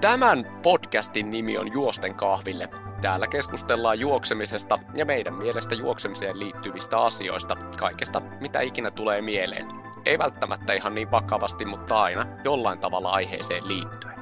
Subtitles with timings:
[0.00, 2.68] Tämän podcastin nimi on Juosten kahville.
[3.02, 9.66] Täällä keskustellaan juoksemisesta ja meidän mielestä juoksemiseen liittyvistä asioista, kaikesta mitä ikinä tulee mieleen.
[10.04, 14.14] Ei välttämättä ihan niin vakavasti, mutta aina jollain tavalla aiheeseen liittyen.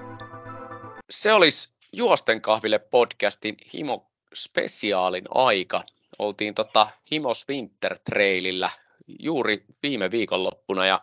[1.11, 5.83] Se olisi Juosten kahville podcastin Himo spesiaalin aika.
[6.19, 8.71] Oltiin tota Himos Winter Trailillä
[9.19, 11.01] juuri viime viikonloppuna ja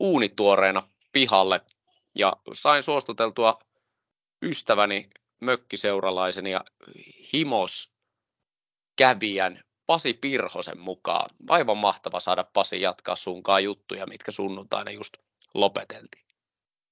[0.00, 0.82] uunituoreena
[1.12, 1.60] pihalle
[2.14, 3.58] ja sain suostuteltua
[4.42, 5.10] ystäväni
[5.40, 6.64] mökkiseuralaisen ja
[7.32, 7.94] himos
[8.98, 11.30] kävijän Pasi Pirhosen mukaan.
[11.48, 15.14] Aivan mahtava saada Pasi jatkaa sunkaan juttuja, mitkä sunnuntaina just
[15.54, 16.24] lopeteltiin.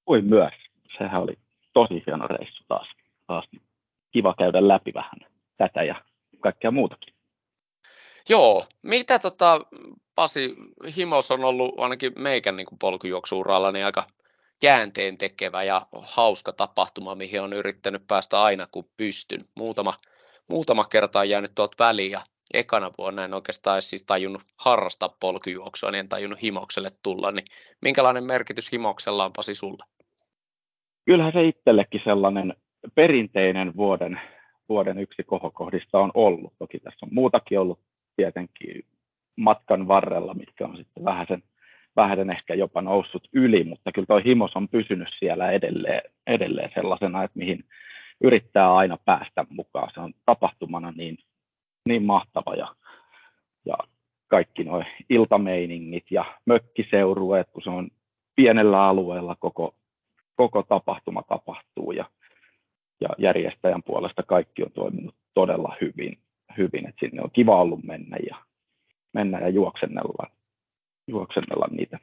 [0.05, 0.53] Kuin myös.
[0.99, 1.39] Sehän oli
[1.73, 2.89] tosi hieno reissu taas.
[3.27, 3.45] taas
[4.11, 5.21] kiva käydä läpi vähän
[5.57, 6.05] tätä ja
[6.41, 7.15] kaikkea muutakin.
[8.29, 9.61] Joo, mitä tota,
[10.15, 10.55] Pasi,
[10.97, 14.07] Himos on ollut ainakin meikän niin polkujuoksuuralla niin aika
[14.61, 19.45] käänteen tekevä ja hauska tapahtuma, mihin on yrittänyt päästä aina kun pystyn.
[19.55, 19.95] Muutama,
[20.49, 22.21] muutama kerta on jäänyt tuolta väliin ja
[22.55, 27.33] ekana vuonna en oikeastaan edes siis tajunnut harrastaa polkujuoksua, niin en tajunnut himokselle tulla.
[27.33, 27.47] Niin
[27.83, 29.85] minkälainen merkitys himoksella on Pasi sulle?
[31.05, 32.55] Kyllähän se itsellekin sellainen
[32.95, 34.21] perinteinen vuoden,
[34.69, 36.53] vuoden yksi kohokohdista on ollut.
[36.59, 37.81] Toki tässä on muutakin ollut
[38.17, 38.85] tietenkin
[39.37, 41.43] matkan varrella, mitkä on sitten vähän sen
[41.97, 47.25] vähän ehkä jopa noussut yli, mutta kyllä tuo himos on pysynyt siellä edelleen, edelleen sellaisena,
[47.25, 47.65] että mihin
[48.21, 49.91] yrittää aina päästä mukaan.
[49.95, 51.19] Se on tapahtumana niin,
[51.87, 52.75] niin mahtava ja,
[53.65, 53.75] ja
[54.29, 57.91] kaikki nuo iltameiningit ja mökkiseurueet, kun se on
[58.37, 59.75] pienellä alueella koko,
[60.37, 62.05] koko tapahtuma tapahtuu ja,
[63.01, 66.19] ja järjestäjän puolesta kaikki on toiminut todella hyvin,
[66.59, 68.37] hyvin että sinne on kiva ollut mennä ja,
[69.13, 70.40] mennä ja juoksennella
[71.11, 71.99] juoksennella niitä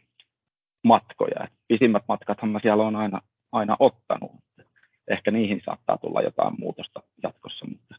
[0.84, 1.44] matkoja.
[1.44, 4.32] Et pisimmät matkathan mä siellä on aina, aina ottanut.
[5.08, 7.96] Ehkä niihin saattaa tulla jotain muutosta jatkossa, mutta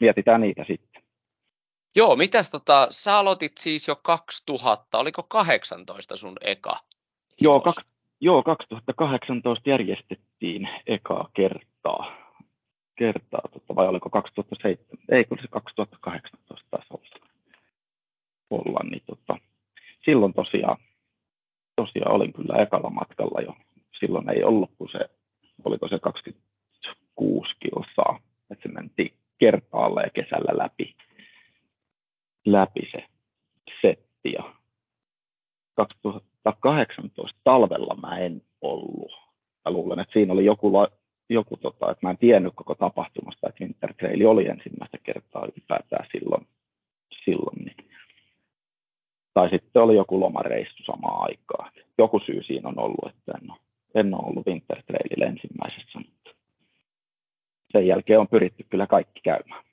[0.00, 1.02] mietitään niitä sitten.
[1.96, 6.76] Joo, mitäs tota, sä aloitit siis jo 2000, oliko 18 sun eka?
[7.40, 7.74] Joo, kak,
[8.20, 12.16] joo, 2018 järjestettiin ekaa kertaa.
[12.96, 15.04] kertaa tota, vai oliko 2007?
[15.08, 17.26] Ei, kun se 2018 taas olla.
[18.50, 19.36] olla niin tota,
[20.04, 20.76] silloin tosiaan,
[21.76, 23.56] tosiaan olin kyllä ekalla matkalla jo.
[24.00, 24.98] Silloin ei ollut kuin se,
[25.64, 30.94] oliko se 26 kilsaa, että se mentiin kertaalle ja kesällä läpi,
[32.46, 33.04] läpi se
[33.82, 34.32] setti.
[34.32, 34.54] Ja
[35.74, 39.12] 2018 talvella mä en ollut.
[39.64, 40.72] Mä luulen, että siinä oli joku,
[41.28, 46.06] joku tota, että mä en tiennyt koko tapahtumasta, että Winter Trail oli ensimmäistä kertaa ylipäätään
[46.12, 46.46] silloin,
[47.24, 47.89] silloin niin
[49.34, 51.72] tai sitten oli joku lomareissu samaan aikaan.
[51.98, 53.60] Joku syy siinä on ollut, että en ole,
[53.94, 56.30] en ole ollut Wintertrailillä ensimmäisessä, mutta
[57.72, 59.64] sen jälkeen on pyritty kyllä kaikki käymään.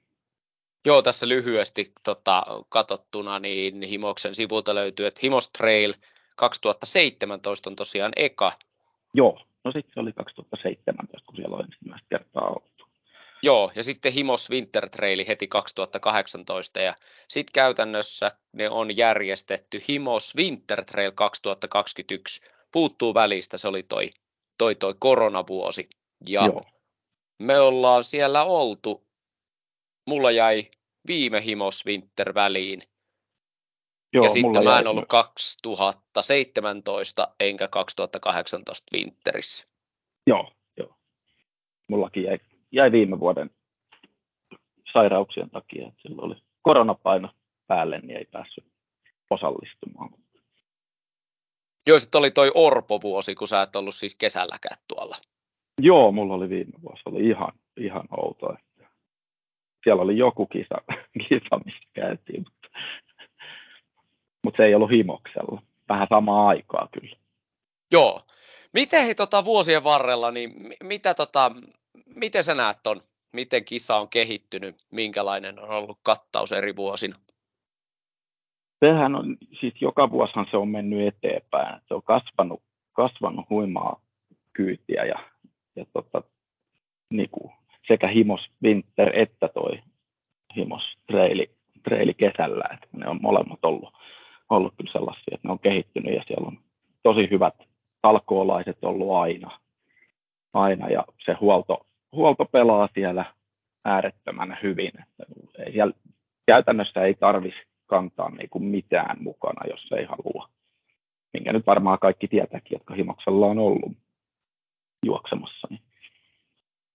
[0.85, 5.94] Joo, tässä lyhyesti tota, katsottuna, niin Himoksen sivulta löytyy, että Himos Trail
[6.35, 8.51] 2017 on tosiaan eka.
[9.13, 12.76] Joo, no sitten se oli 2017, kun siellä on ensimmäistä kertaa ollut.
[13.41, 16.95] Joo, ja sitten Himos Winter Trail heti 2018 ja
[17.27, 22.41] sitten käytännössä ne on järjestetty Himos Winter Trail 2021.
[22.71, 24.09] Puuttuu välistä, se oli toi,
[24.57, 25.89] toi, toi koronavuosi.
[26.27, 26.65] Ja Joo.
[27.39, 29.07] me ollaan siellä oltu,
[30.07, 30.71] mulla jäi
[31.07, 32.81] viime Himos Winter väliin.
[34.13, 39.67] Joo, ja sitten mä en ollut 2017 enkä 2018 Winterissä.
[40.27, 40.95] Joo, joo.
[41.87, 42.39] Mullakin jäi
[42.72, 43.50] jäi viime vuoden
[44.94, 45.88] sairauksien takia.
[45.88, 47.29] Että silloin oli koronapaino
[47.67, 48.66] päälle, niin ei päässyt
[49.29, 50.09] osallistumaan.
[51.88, 55.16] Joo, sitten oli toi Orpo-vuosi, kun sä et ollut siis kesälläkään tuolla.
[55.81, 58.53] Joo, mulla oli viime vuosi, oli ihan, ihan outo.
[58.53, 58.89] Että
[59.84, 60.75] siellä oli joku kisa,
[61.29, 62.79] kisa missä käytiin, mutta,
[64.44, 65.61] mutta se ei ollut himoksella.
[65.89, 67.16] Vähän samaa aikaa kyllä.
[67.91, 68.22] Joo.
[68.73, 71.51] Miten he, tota, vuosien varrella, niin mitä tota,
[72.17, 73.02] miten sä näet ton?
[73.34, 74.75] Miten kisa on kehittynyt?
[74.91, 77.16] Minkälainen on ollut kattaus eri vuosina?
[78.85, 81.81] Sehän on, siis joka vuosihan se on mennyt eteenpäin.
[81.87, 82.61] Se on kasvanut,
[82.93, 84.02] kasvanut huimaa
[84.53, 85.19] kyytiä ja,
[85.75, 86.22] ja tota,
[87.09, 87.52] niin kuin
[87.87, 89.79] sekä Himos Winter että toi
[90.55, 91.52] Himos Traili,
[91.84, 92.69] traili kesällä.
[92.73, 93.93] Että ne on molemmat ollut,
[94.49, 96.59] ollut kyllä sellaisia, että ne on kehittynyt ja siellä on
[97.03, 97.55] tosi hyvät
[98.02, 99.59] talkoolaiset ollut aina.
[100.53, 101.85] aina ja se huolto,
[102.17, 103.25] huolto pelaa siellä
[103.85, 104.91] äärettömän hyvin.
[105.66, 105.93] Ei siellä,
[106.46, 110.49] käytännössä ei tarvitsisi kantaa niin mitään mukana, jos ei halua.
[111.34, 113.91] Minkä nyt varmaan kaikki tietääkin, jotka himoksella on ollut
[115.05, 115.67] juoksemassa.
[115.69, 115.81] Niin,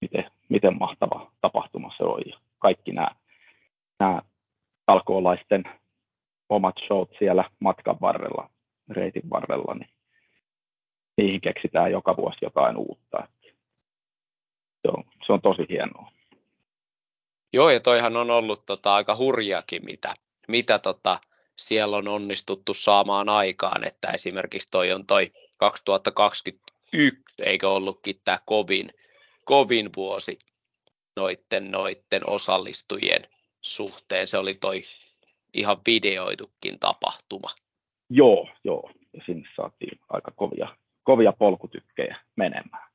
[0.00, 2.32] niin miten mahtava tapahtuma se oli.
[2.58, 3.10] Kaikki nämä,
[4.00, 4.22] nämä
[4.86, 5.64] talkoolaisten
[6.48, 8.50] omat showt siellä matkan varrella,
[8.90, 9.90] reitin varrella, niin
[11.16, 13.28] niihin keksitään joka vuosi jotain uutta.
[14.82, 16.12] Se on, se on tosi hienoa.
[17.52, 20.14] Joo, ja toihan on ollut tota, aika hurjakin, mitä,
[20.48, 21.18] mitä tota,
[21.56, 28.90] siellä on onnistuttu saamaan aikaan, että esimerkiksi toi on toi 2021, eikö ollutkin tämä kovin,
[29.44, 30.38] kovin vuosi
[31.16, 33.26] noitten, noitten osallistujien
[33.60, 34.26] suhteen.
[34.26, 34.82] Se oli toi
[35.54, 37.48] ihan videoitukin tapahtuma.
[38.10, 38.90] Joo, joo.
[39.12, 42.91] Ja sinne saatiin aika kovia, kovia polkutykkejä menemään.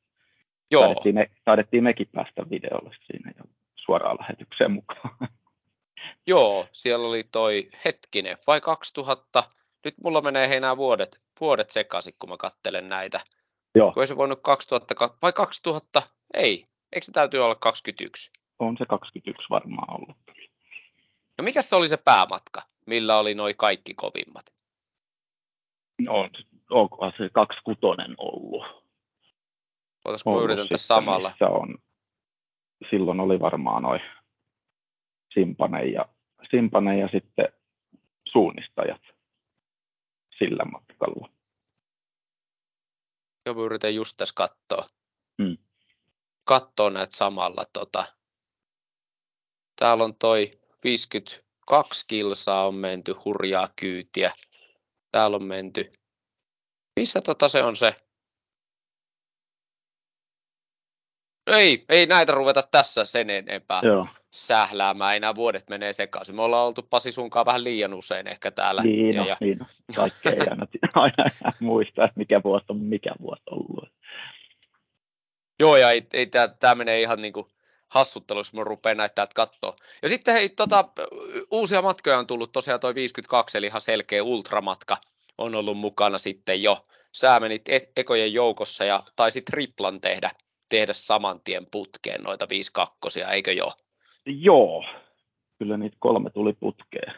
[0.71, 0.81] Joo.
[0.81, 3.43] Taidettiin, me, taidettiin mekin päästä videolle siinä jo
[3.75, 5.17] suoraan lähetykseen mukaan.
[6.27, 9.43] Joo, siellä oli toi hetkinen, vai 2000,
[9.85, 13.19] nyt mulla menee heinää vuodet, vuodet sekaisin, kun mä kattelen näitä.
[13.75, 13.91] Joo.
[13.93, 16.01] Kun se voinut 2000, vai 2000,
[16.33, 18.31] ei, eikö se täytyy olla 21?
[18.59, 20.17] On se 21 varmaan ollut.
[21.37, 24.45] Ja mikä se oli se päämatka, millä oli noin kaikki kovimmat?
[26.01, 26.29] No,
[26.69, 28.86] onkohan se 26 ollut.
[30.07, 31.33] Olisiko yritän tässä samalla?
[31.41, 31.77] on,
[32.89, 34.01] silloin oli varmaan noin
[35.33, 36.05] Simpane ja,
[36.51, 37.53] Simpane ja sitten
[38.31, 39.01] suunnistajat
[40.37, 41.29] sillä matkalla.
[43.45, 44.85] Joo, yritän just tässä katsoa.
[45.43, 45.57] Hmm.
[46.43, 47.63] Katsoa näitä samalla.
[47.73, 48.05] Tota.
[49.75, 54.31] Täällä on toi 52 kilsaa on menty hurjaa kyytiä.
[55.11, 55.93] Täällä on menty.
[56.95, 58.06] Missä tota se on se?
[61.47, 63.81] Ei, ei näitä ruveta tässä sen enempää.
[63.83, 64.07] Joo
[64.37, 66.35] sähläämään, ei nämä vuodet menee sekaisin.
[66.35, 68.81] Me ollaan oltu Pasi sunkaan vähän liian usein ehkä täällä.
[68.81, 69.37] Niin, ja, ja...
[69.41, 69.59] niin
[69.95, 73.89] kaikkea ei aina, aina muista, että mikä vuosi on mikä vuosi ollut.
[75.59, 76.25] Joo, ja ei, ei
[76.59, 77.47] tämä menee ihan niin kuin
[77.87, 79.75] hassuttelussa, kun rupeaa näitä täältä katsoa.
[80.01, 80.85] Ja sitten hei, tota,
[81.51, 84.97] uusia matkoja on tullut tosiaan toi 52, eli ihan selkeä ultramatka
[85.37, 86.85] on ollut mukana sitten jo.
[87.11, 90.31] Sä menit e- ekojen joukossa ja taisit triplan tehdä,
[90.69, 93.73] tehdä saman tien putkeen noita 52, eikö joo?
[94.25, 94.85] Joo,
[95.59, 97.13] kyllä niitä kolme tuli putkeen,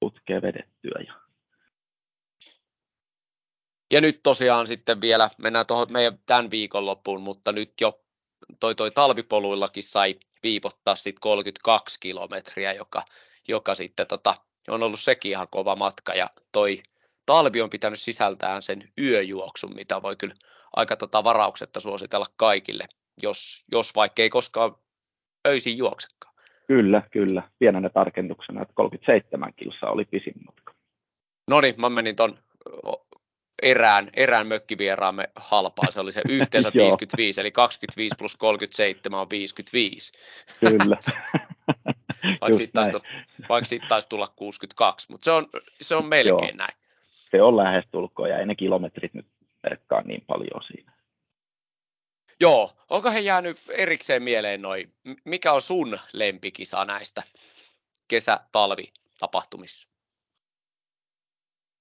[0.00, 1.04] putkeen vedettyä.
[1.06, 1.14] Ja...
[3.90, 8.00] ja nyt tosiaan sitten vielä, mennään tuohon meidän tämän viikon loppuun, mutta nyt jo
[8.60, 13.04] toi, toi talvipoluillakin sai viipottaa sitten 32 kilometriä, joka,
[13.48, 14.36] joka sitten tota,
[14.68, 16.82] on ollut sekin ihan kova matka ja toi
[17.26, 20.34] talvi on pitänyt sisältään sen yöjuoksun, mitä voi kyllä
[20.76, 22.84] aika tota varauksetta suositella kaikille,
[23.22, 24.74] jos, jos vaikka ei koskaan
[25.48, 26.34] öisin juoksekaan.
[26.66, 27.42] Kyllä, kyllä.
[27.58, 30.74] Pienenä tarkennuksena, että 37 kilsaa oli pisin matka.
[31.48, 32.38] No niin, mä menin ton
[33.62, 35.92] erään, erään mökkivieraamme halpaan.
[35.92, 40.12] Se oli se yhteensä 55, eli 25 plus 37 on 55.
[40.60, 40.96] Kyllä.
[42.40, 42.98] vaikka siitä taisi,
[43.48, 45.46] vaikka siitä taisi tulla 62, mutta se on,
[45.80, 46.56] se on melkein Joo.
[46.56, 46.74] näin.
[47.30, 49.26] Se on lähestulkoon ja ei ne kilometrit nyt
[49.62, 50.92] merkkaa niin paljon siinä.
[52.40, 54.92] Joo, onko he jäänyt erikseen mieleen noin,
[55.24, 57.22] mikä on sun lempikisa näistä
[58.08, 59.88] kesä-talvi-tapahtumissa?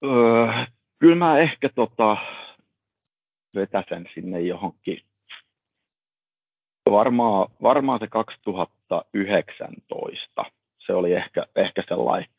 [0.06, 0.48] Öö,
[1.00, 2.18] kyllä mä ehkä tota,
[3.56, 5.02] vetäsen sinne johonkin.
[6.92, 10.46] Varmaan, varmaan se 2019.
[10.86, 12.30] Se oli ehkä, ehkä sellainen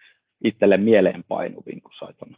[0.44, 2.36] itselle mieleenpainuvin, kun sai ton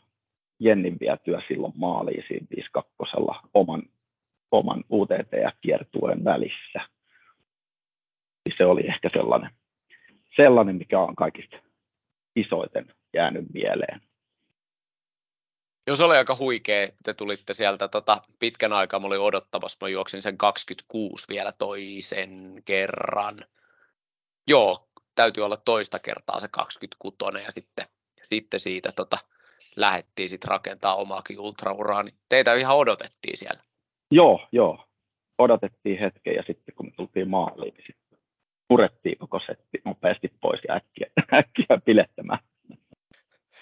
[0.65, 3.17] Jennin vietyä silloin maaliin siinä 52
[3.55, 3.83] oman
[4.53, 6.89] oman UTTF-kiertueen välissä.
[8.57, 9.51] Se oli ehkä sellainen,
[10.37, 11.57] sellainen, mikä on kaikista
[12.37, 14.01] isoiten jäänyt mieleen.
[15.87, 16.89] Joo, se oli aika huikea.
[17.05, 22.63] Te tulitte sieltä tota, pitkän aikaa, mä olin odottamassa, mä juoksin sen 26 vielä toisen
[22.65, 23.39] kerran.
[24.49, 27.87] Joo, täytyy olla toista kertaa se 26 ja sitten,
[28.29, 29.19] sitten siitä tota,
[29.77, 33.63] lähdettiin sitten rakentaa omaakin ultrauraa, niin teitä ihan odotettiin siellä.
[34.11, 34.85] Joo, joo.
[35.39, 38.19] Odotettiin hetken ja sitten kun me tultiin maaliin, niin sitten
[38.69, 41.07] purettiin koko setti nopeasti pois ja äkkiä,
[41.41, 42.39] äkkiä pilettämään.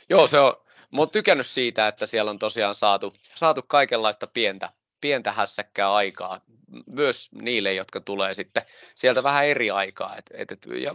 [0.08, 0.54] Joo, se on,
[0.92, 4.68] mä oon tykännyt siitä, että siellä on tosiaan saatu, saatu kaikenlaista pientä,
[5.00, 6.40] pientä hässäkkää aikaa,
[6.86, 8.62] myös niille, jotka tulee sitten
[8.94, 10.16] sieltä vähän eri aikaa.
[10.16, 10.94] Et, et, et, ja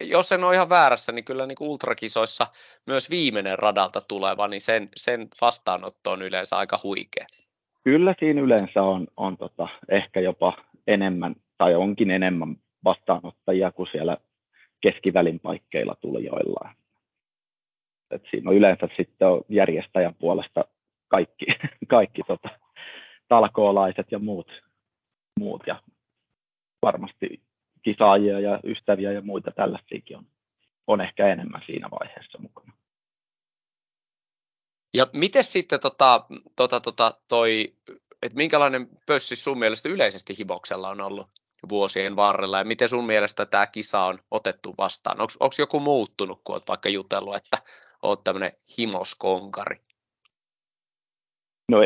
[0.00, 2.46] jos en ole ihan väärässä, niin kyllä niin kuin ultrakisoissa
[2.86, 7.26] myös viimeinen radalta tuleva, niin sen, sen vastaanotto on yleensä aika huikea.
[7.84, 10.56] Kyllä siinä yleensä on, on tota, ehkä jopa
[10.86, 14.16] enemmän, tai onkin enemmän vastaanottajia kuin siellä
[14.80, 16.70] keskivälin paikkeilla tulijoilla.
[18.10, 20.64] Et siinä on yleensä sitten on järjestäjän puolesta
[21.08, 21.46] kaikki,
[21.88, 22.48] kaikki tota,
[23.34, 24.50] talkoolaiset ja muut,
[25.40, 25.62] muut.
[25.66, 25.82] Ja
[26.82, 27.42] varmasti
[27.82, 30.26] kisaajia ja ystäviä ja muita tällaisiakin on,
[30.86, 32.72] on ehkä enemmän siinä vaiheessa mukana.
[34.94, 36.26] Ja miten sitten tota,
[36.56, 37.74] tota, tota, toi,
[38.22, 41.26] että minkälainen pössi sun mielestä yleisesti Hiboksella on ollut
[41.68, 45.20] vuosien varrella ja miten sun mielestä tämä kisa on otettu vastaan?
[45.20, 47.58] Onko joku muuttunut, kun olet vaikka jutellut, että
[48.02, 49.80] olet tämmöinen himoskonkari?
[51.68, 51.78] No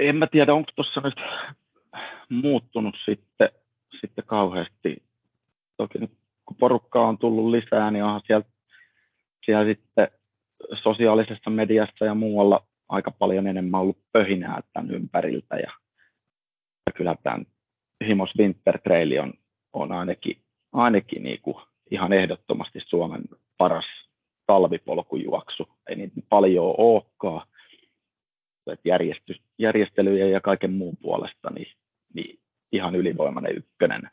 [0.00, 1.20] en mä tiedä, onko tuossa nyt
[2.28, 3.48] muuttunut sitten,
[4.00, 5.02] sitten kauheasti.
[5.76, 6.10] Toki nyt
[6.46, 8.44] kun porukkaa on tullut lisää, niin onhan siellä,
[9.44, 10.08] siellä sitten
[10.82, 15.56] sosiaalisessa mediassa ja muualla aika paljon enemmän ollut pöhinää tämän ympäriltä.
[15.56, 15.72] Ja,
[16.86, 17.46] ja kyllä tämän
[18.06, 19.34] Himos Winter Trail on,
[19.72, 20.36] on ainakin,
[20.72, 21.56] ainakin niin kuin
[21.90, 23.22] ihan ehdottomasti Suomen
[23.58, 23.86] paras
[24.46, 25.68] talvipolkujuoksu.
[25.88, 27.46] Ei niin paljon olekaan.
[29.58, 31.72] Järjestelyjen ja kaiken muun puolesta niin,
[32.14, 32.40] niin
[32.72, 34.10] ihan ylivoimainen ykkönen.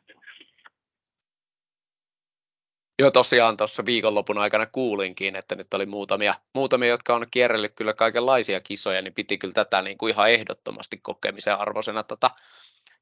[3.00, 7.94] Joo, tosiaan tuossa viikonlopun aikana kuulinkin, että nyt oli muutamia, muutamia jotka on kierrellyt kyllä
[7.94, 12.32] kaikenlaisia kisoja, niin piti kyllä tätä niin kuin ihan ehdottomasti kokemisen arvoisena tota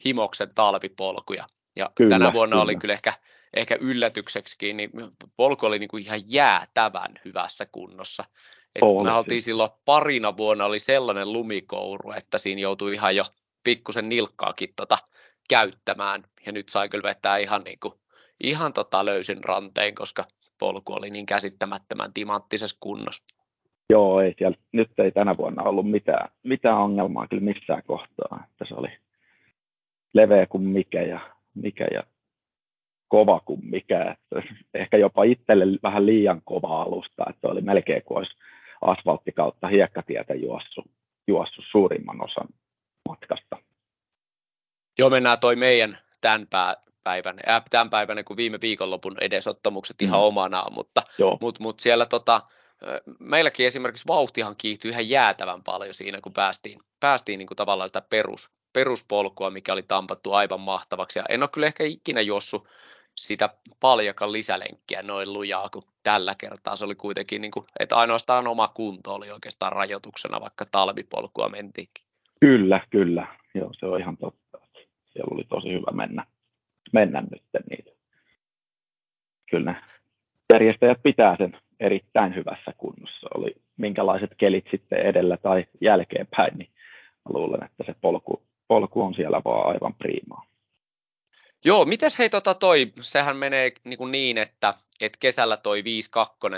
[0.05, 1.45] Himoksen talvipolkuja.
[1.75, 2.63] Ja kyllä, tänä vuonna kyllä.
[2.63, 3.13] oli kyllä ehkä,
[3.53, 4.89] ehkä yllätykseksikin, niin
[5.37, 8.23] polku oli niin kuin ihan jäätävän hyvässä kunnossa.
[8.75, 13.23] Et me oltiin silloin parina vuonna oli sellainen lumikouru, että siinä joutui ihan jo
[13.63, 14.97] pikkusen nilkkaakin tota
[15.49, 16.23] käyttämään.
[16.45, 17.93] Ja nyt sai kyllä vetää ihan niin kuin
[18.43, 20.25] ihan tota löysin ranteen, koska
[20.59, 23.23] polku oli niin käsittämättömän timanttisessa kunnossa.
[23.89, 28.43] Joo, ei siellä, nyt ei tänä vuonna ollut mitään, mitään ongelmaa kyllä missään kohtaa.
[28.51, 28.89] Että se oli
[30.13, 31.19] leveä kuin mikä ja,
[31.55, 32.03] mikä ja
[33.07, 34.11] kova kuin mikä.
[34.11, 38.37] Että ehkä jopa itselle vähän liian kova alusta, että oli melkein kuin olisi
[38.91, 40.85] asfaltti kautta hiekkatietä juossut,
[41.27, 42.47] juossut suurimman osan
[43.09, 43.57] matkasta.
[44.97, 50.19] Joo, mennään toi meidän tämän pää, päivän, äh, tämän päivän kuin viime viikonlopun edesottamukset ihan
[50.19, 50.23] mm.
[50.23, 51.01] omanaan, mutta,
[51.41, 52.41] mutta, mutta siellä tota,
[53.19, 58.01] meilläkin esimerkiksi vauhtihan kiihtyi ihan jäätävän paljon siinä, kun päästiin, päästiin niin kuin tavallaan sitä
[58.01, 61.19] perus, peruspolkua, mikä oli tampattu aivan mahtavaksi.
[61.19, 62.67] Ja en ole kyllä ehkä ikinä juossut
[63.15, 63.49] sitä
[63.79, 66.75] paljakan lisälenkkiä noin lujaa kuin tällä kertaa.
[66.75, 72.05] Se oli kuitenkin, niin kuin, että ainoastaan oma kunto oli oikeastaan rajoituksena, vaikka talvipolkua mentiinkin.
[72.39, 73.27] Kyllä, kyllä.
[73.53, 74.57] Joo, se on ihan totta.
[75.05, 76.25] Siellä oli tosi hyvä mennä
[76.93, 77.91] mennä nyt niitä.
[79.49, 79.75] Kyllä
[80.53, 83.27] järjestäjät pitää sen erittäin hyvässä kunnossa.
[83.35, 86.69] Oli minkälaiset kelit sitten edellä tai jälkeenpäin, niin
[87.29, 90.45] luulen, että se polku, polku on siellä vaan aivan priimaa.
[91.65, 95.83] Joo, mites hei tota toi, sehän menee niin, kuin niin että, että kesällä toi 5-2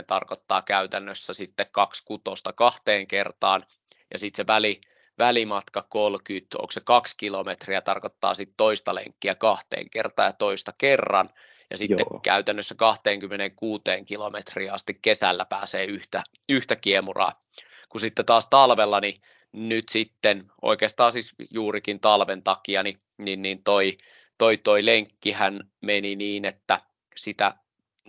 [0.07, 3.65] tarkoittaa käytännössä sitten 2 kutosta kahteen kertaan,
[4.13, 4.81] ja sitten se väli,
[5.19, 11.29] välimatka 30, onko se kaksi kilometriä, tarkoittaa sitten toista lenkkiä kahteen kertaan ja toista kerran.
[11.69, 12.19] Ja sitten Joo.
[12.23, 17.43] käytännössä 26 kilometriä asti kesällä pääsee yhtä, yhtä kiemuraa.
[17.89, 19.21] Kun sitten taas talvella, niin
[19.51, 23.97] nyt sitten oikeastaan siis juurikin talven takia, niin, niin, niin toi,
[24.37, 26.79] toi, toi lenkkihän meni niin, että
[27.15, 27.53] sitä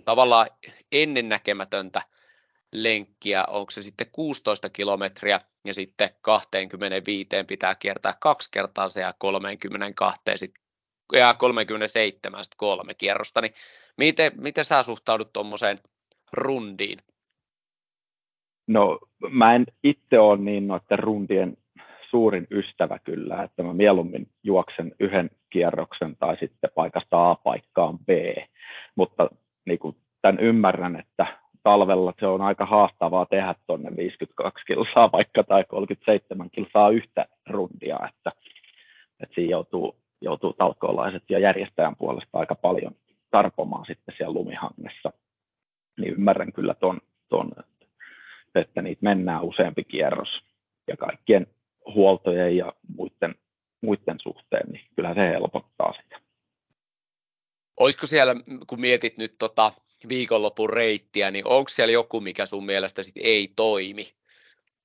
[0.05, 0.47] tavallaan
[0.91, 2.01] ennennäkemätöntä
[2.71, 9.13] lenkkiä, onko se sitten 16 kilometriä ja sitten 25 pitää kiertää kaksi kertaa se ja
[9.17, 10.51] 32 sit,
[11.13, 13.53] ja 37 sitten kolme kierrosta, niin
[13.97, 15.79] miten, miten sä suhtaudut tuommoiseen
[16.33, 16.99] rundiin?
[18.67, 21.57] No mä en itse ole niin noiden rundien
[22.09, 28.09] suurin ystävä kyllä, että mä mieluummin juoksen yhden kierroksen tai sitten paikasta A paikkaan B,
[28.95, 29.29] mutta
[29.65, 31.25] niin kuin tämän ymmärrän, että
[31.63, 37.99] talvella se on aika haastavaa tehdä tuonne 52 kilsaa vaikka tai 37 kilsaa yhtä rundia,
[38.09, 38.31] että,
[39.19, 42.95] että siinä joutuu, joutuu talkoolaiset ja järjestäjän puolesta aika paljon
[43.31, 45.13] tarpomaan sitten siellä lumihangessa.
[45.99, 47.51] Niin ymmärrän kyllä ton, ton
[48.55, 50.29] että niitä mennään useampi kierros
[50.87, 51.47] ja kaikkien
[51.85, 53.35] huoltojen ja muiden,
[53.81, 56.19] muiden suhteen, niin kyllä se helpottaa sitä.
[57.79, 58.35] Olisiko siellä,
[58.67, 59.71] kun mietit nyt tota
[60.09, 64.03] viikonlopun reittiä, niin onko siellä joku, mikä sun mielestä sit ei toimi?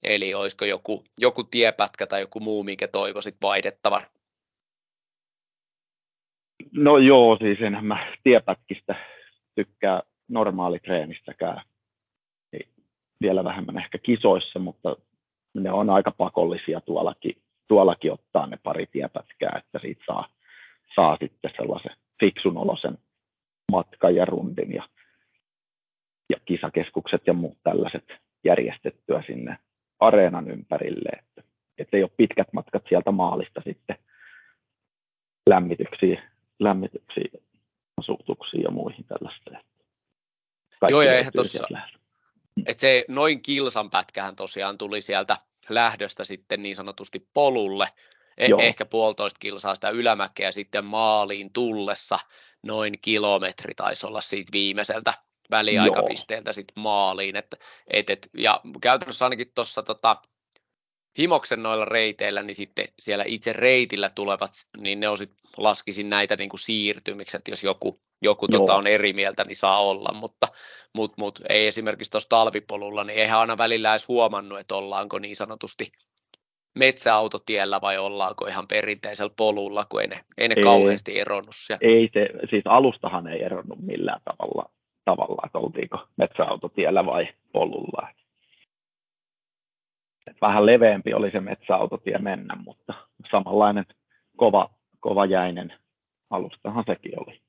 [0.03, 4.03] Eli olisiko joku, joku tiepätkä tai joku muu, mikä toivoisit vaihdettavan?
[6.73, 8.95] No joo, siis enhän mä tiepätkistä
[9.55, 11.63] tykkää normaalitreenistäkään.
[13.21, 14.97] Vielä vähemmän ehkä kisoissa, mutta
[15.55, 20.29] ne on aika pakollisia tuollakin, tuollakin ottaa ne pari tiepätkää, että siitä saa,
[20.95, 22.99] saa sitten sellaisen fiksun olosen
[23.73, 24.89] matkan ja rundin ja,
[26.31, 28.05] ja kisakeskukset ja muut tällaiset
[28.45, 29.59] järjestettyä sinne
[30.01, 31.43] areenan ympärille, että,
[31.79, 33.97] että ei ole pitkät matkat sieltä maalista sitten
[35.51, 36.23] lämmityksiä,
[36.59, 37.29] lämmityksiä
[37.97, 38.71] asutuksiin ja
[40.81, 41.99] Kaikki Joo, ja eihän tossa- läheltä.
[42.67, 45.37] Et se noin kilsan pätkähän tosiaan tuli sieltä
[45.69, 47.89] lähdöstä sitten niin sanotusti polulle.
[48.39, 48.61] E- Joo.
[48.61, 52.19] ehkä puolitoista kilsaa sitä ylämäkeä sitten maaliin tullessa
[52.63, 55.15] noin kilometri taisi olla siitä viimeiseltä
[55.51, 57.37] väliaikapisteeltä sitten maaliin.
[57.37, 57.55] Et,
[57.91, 60.17] et, et, ja käytännössä ainakin tuossa tota,
[61.19, 66.37] Himoksen noilla reiteillä, niin sitten siellä itse reitillä tulevat, niin ne on sit, laskisin näitä
[66.37, 68.61] niin kuin siirtymiksi, että jos joku, joku Joo.
[68.61, 70.49] tota, on eri mieltä, niin saa olla, mutta
[70.95, 75.37] mut, mut, ei esimerkiksi tuossa talvipolulla, niin eihän aina välillä edes huomannut, että ollaanko niin
[75.37, 75.93] sanotusti
[76.75, 80.63] metsäautotiellä vai ollaanko ihan perinteisellä polulla, kun ei ne, ei ne Ei.
[80.63, 81.81] kauheasti eronnut siellä.
[81.83, 84.71] Ei se, siis alustahan ei eronnut millään tavalla,
[85.05, 88.09] tavalla että oltiinko metsäautotiellä vai polulla.
[90.27, 92.95] Et vähän leveämpi oli se metsäautotie mennä, mutta
[93.31, 93.87] samanlainen
[94.37, 95.79] kova, kova jäinen
[96.31, 97.41] alustahan sekin oli.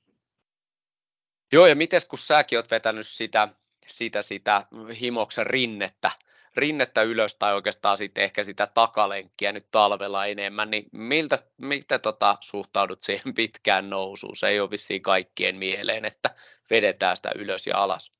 [1.52, 3.48] Joo, ja mites kun säkin oot vetänyt sitä,
[3.86, 4.66] sitä, sitä
[5.00, 6.10] himoksen rinnettä,
[6.56, 12.36] rinnettä ylös tai oikeastaan sitten ehkä sitä takalenkkiä nyt talvella enemmän, niin miltä, miltä tota
[12.40, 14.36] suhtaudut siihen pitkään nousuun?
[14.36, 16.30] Se ei ole vissiin kaikkien mieleen, että
[16.70, 18.12] vedetään sitä ylös ja alas.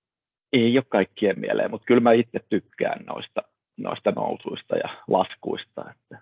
[0.53, 3.43] Ei ole kaikkien mieleen, mutta kyllä mä itse tykkään noista,
[3.77, 6.19] noista nousuista ja laskuista, että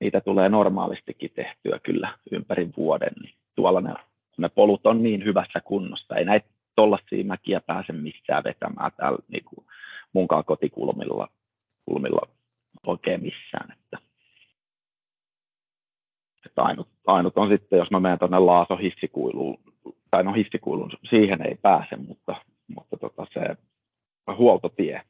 [0.00, 3.94] niitä tulee normaalistikin tehtyä kyllä ympäri vuoden, niin tuolla ne,
[4.38, 9.44] ne polut on niin hyvässä kunnossa, ei näitä tuollaisia mäkiä pääse missään vetämään täällä niin
[9.44, 9.66] kuin
[10.12, 11.28] munkaan kotikulmilla
[11.84, 12.28] kulmilla
[12.86, 13.72] oikein missään.
[13.72, 13.98] Että,
[16.46, 19.60] että ainut, ainut, on sitten, jos mä menen tuonne Laaso hissikuiluun,
[20.10, 22.36] tai no hissikuiluun, siihen ei pääse, mutta,
[22.76, 23.40] mutta tota se
[24.36, 25.02] huoltotie,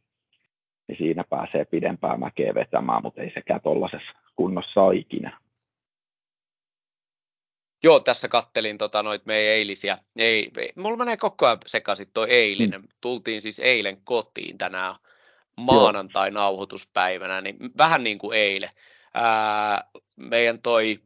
[0.88, 5.38] niin siinä pääsee pidempää mäkeä vetämään, mutta ei sekään tuollaisessa kunnossa ole ikinä.
[7.83, 9.99] Joo, tässä kattelin tota, noit meidän eilisiä.
[10.17, 12.81] Ei, ei, mulla menee koko ajan sekaisin toi eilinen.
[12.81, 12.88] Mm.
[13.00, 14.94] Tultiin siis eilen kotiin tänään
[15.57, 18.70] maanantai nauhoituspäivänä, niin vähän niin kuin eilen.
[19.14, 19.85] Ää,
[20.16, 21.01] meidän toi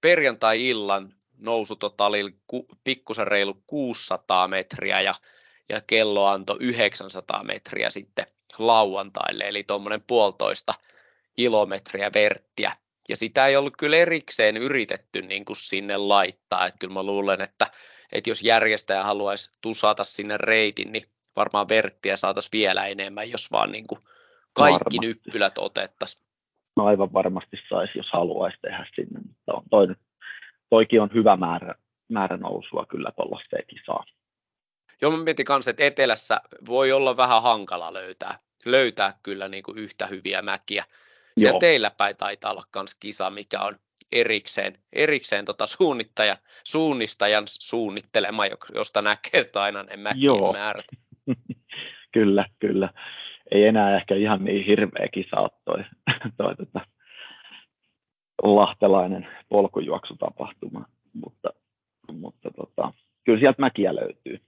[0.00, 5.14] perjantai-illan nousu tota oli ku, pikkusen reilu 600 metriä ja,
[5.68, 8.26] ja kello antoi 900 metriä sitten
[8.58, 10.74] lauantaille, eli tuommoinen puolitoista
[11.36, 12.72] kilometriä verttiä
[13.08, 17.40] ja sitä ei ollut kyllä erikseen yritetty niin kuin sinne laittaa, että kyllä mä luulen,
[17.40, 17.66] että,
[18.12, 21.04] että jos järjestäjä haluaisi tusata sinne reitin, niin
[21.36, 24.00] varmaan verttiä saataisiin vielä enemmän, jos vaan niin kuin
[24.52, 24.98] kaikki Varmasti.
[24.98, 26.24] nyppylät otettaisiin.
[26.76, 29.20] No aivan varmasti saisi, jos haluaisi tehdä sinne,
[29.70, 29.98] toi, nyt-
[30.70, 31.74] toikin on hyvä määrä,
[32.08, 34.06] määrä nousua kyllä tuollaiseen kisaan.
[35.02, 39.78] Joo, mä mietin kanssa, että etelässä voi olla vähän hankala löytää, löytää kyllä niin kuin
[39.78, 40.84] yhtä hyviä mäkiä.
[41.38, 41.60] Siellä Joo.
[41.60, 43.76] teillä päin taitaa olla myös kisa, mikä on
[44.12, 50.52] erikseen, erikseen tota suunnittaja, suunnistajan suunnittelema, jo- josta näkee sitä aina ne mäkien Joo.
[50.52, 50.86] määrät.
[52.14, 52.90] kyllä, kyllä.
[53.50, 55.84] Ei enää ehkä ihan niin hirveä kisa ole toi,
[56.36, 56.80] toi tota,
[58.42, 61.50] lahtelainen polkujuoksutapahtuma, mutta,
[62.12, 62.92] mutta tota,
[63.24, 64.47] kyllä sieltä mäkiä löytyy.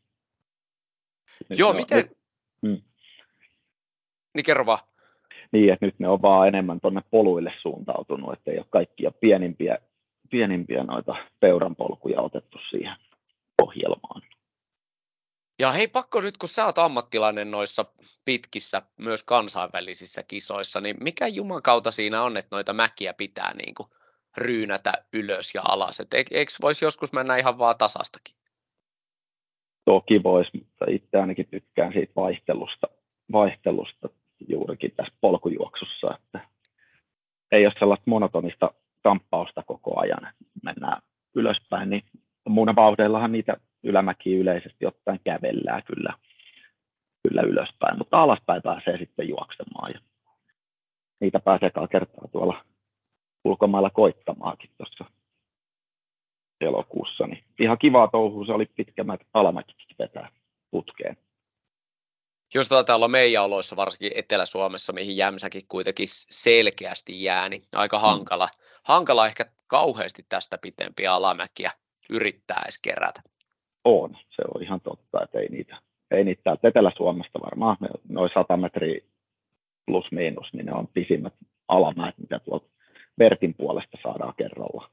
[1.48, 1.98] Nyt Joo, miten?
[1.98, 2.20] Nyt,
[2.62, 2.82] Mm.
[4.34, 4.78] Niin kerro vaan.
[5.52, 9.78] niin, että nyt ne on vaan enemmän tuonne poluille suuntautunut, että ei ole kaikkia pienimpiä,
[10.30, 12.96] pienimpiä noita peuranpolkuja otettu siihen
[13.62, 14.22] ohjelmaan.
[15.58, 17.84] Ja hei, pakko nyt, kun sä oot ammattilainen noissa
[18.24, 23.88] pitkissä, myös kansainvälisissä kisoissa, niin mikä jumakauta siinä on, että noita mäkiä pitää niin kuin
[24.36, 26.00] ryynätä ylös ja alas?
[26.00, 28.39] Et eikö eikö voisi joskus mennä ihan vaan tasastakin?
[29.84, 32.86] Toki voisi, mutta itse ainakin tykkään siitä vaihtelusta,
[33.32, 34.08] vaihtelusta
[34.48, 36.48] juurikin tässä polkujuoksussa, että
[37.52, 38.70] ei ole sellaista monotonista
[39.02, 41.02] kamppausta koko ajan, mennään
[41.34, 42.02] ylöspäin, niin
[42.48, 46.14] muuna vauhdeillahan niitä ylämäkiä yleisesti ottaen kävellään kyllä,
[47.22, 50.00] kyllä ylöspäin, mutta alaspäin pääsee sitten juoksemaan ja
[51.20, 52.64] niitä pääsee kertaa tuolla
[53.44, 55.04] ulkomailla koittamaakin tuossa
[56.60, 60.28] elokuussa, niin ihan kivaa touhua se oli pitkämät alamäkikin vetää
[60.70, 61.16] putkeen.
[62.54, 68.48] Jos taitaa olla meidän oloissa, varsinkin Etelä-Suomessa, mihin Jämsäkin kuitenkin selkeästi jää, niin aika hankala,
[68.82, 71.70] hankala ehkä kauheasti tästä pitempiä alamäkiä
[72.10, 73.22] yrittää edes kerätä.
[73.84, 75.76] On, se on ihan totta, että ei niitä,
[76.10, 77.76] ei niitä täältä Etelä-Suomesta varmaan,
[78.08, 79.00] noin 100 metriä
[79.86, 81.34] plus miinus, niin ne on pisimmät
[81.68, 82.68] alamäet, mitä tuolta
[83.18, 84.89] Vertin puolesta saadaan kerralla.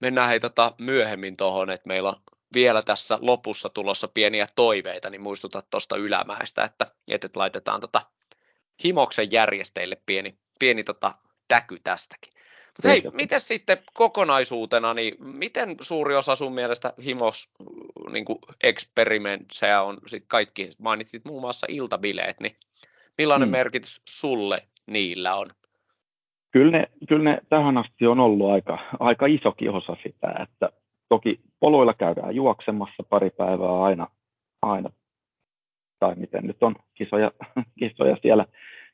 [0.00, 2.16] Mennään hei tota myöhemmin tuohon, että meillä on
[2.54, 8.02] vielä tässä lopussa tulossa pieniä toiveita, niin muistuta tuosta ylämäestä, että, että laitetaan tota
[8.84, 11.14] Himoksen järjestäjille pieni, pieni tota
[11.48, 12.32] täky tästäkin.
[12.66, 17.50] Mutta hei, miten sitten kokonaisuutena, niin miten suuri osa sun mielestä Himos
[18.10, 22.56] niin kuin experimentsejä on sit kaikki, mainitsit muun muassa iltabileet, niin
[23.18, 23.56] millainen hmm.
[23.56, 25.50] merkitys sulle niillä on?
[26.56, 30.70] Kyllä ne, kyllä ne tähän asti on ollut aika, aika isokin osa sitä, että
[31.08, 34.06] toki poluilla käydään juoksemassa pari päivää aina,
[34.62, 34.90] aina
[35.98, 37.32] tai miten nyt on kisoja,
[37.78, 38.46] kisoja siellä.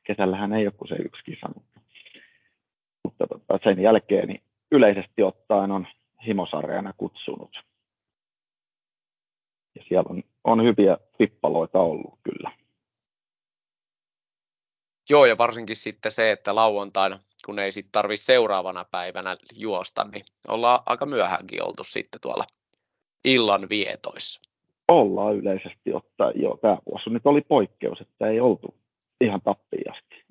[0.05, 1.81] Kesällähän ei ole kuin se yksi kisa, mutta,
[3.05, 5.87] mutta tota, sen jälkeen niin yleisesti ottaen on
[6.27, 7.64] himosarjana kutsunut.
[9.75, 12.51] Ja siellä on, on hyviä pippaloita ollut kyllä.
[15.11, 20.24] Joo, ja varsinkin sitten se, että lauantaina, kun ei sitten tarvitse seuraavana päivänä juosta, niin
[20.48, 22.44] ollaan aika myöhäänkin oltu sitten tuolla
[23.24, 24.40] illan vietoissa.
[24.88, 26.57] Ollaan yleisesti ottaen, joo.
[26.57, 28.74] Tämä vuosi nyt oli poikkeus, että ei oltu
[29.20, 30.24] ihan tappiasti.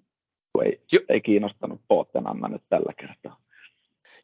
[0.65, 3.41] Ei, ei kiinnostanut Pottenanna nyt tällä kertaa.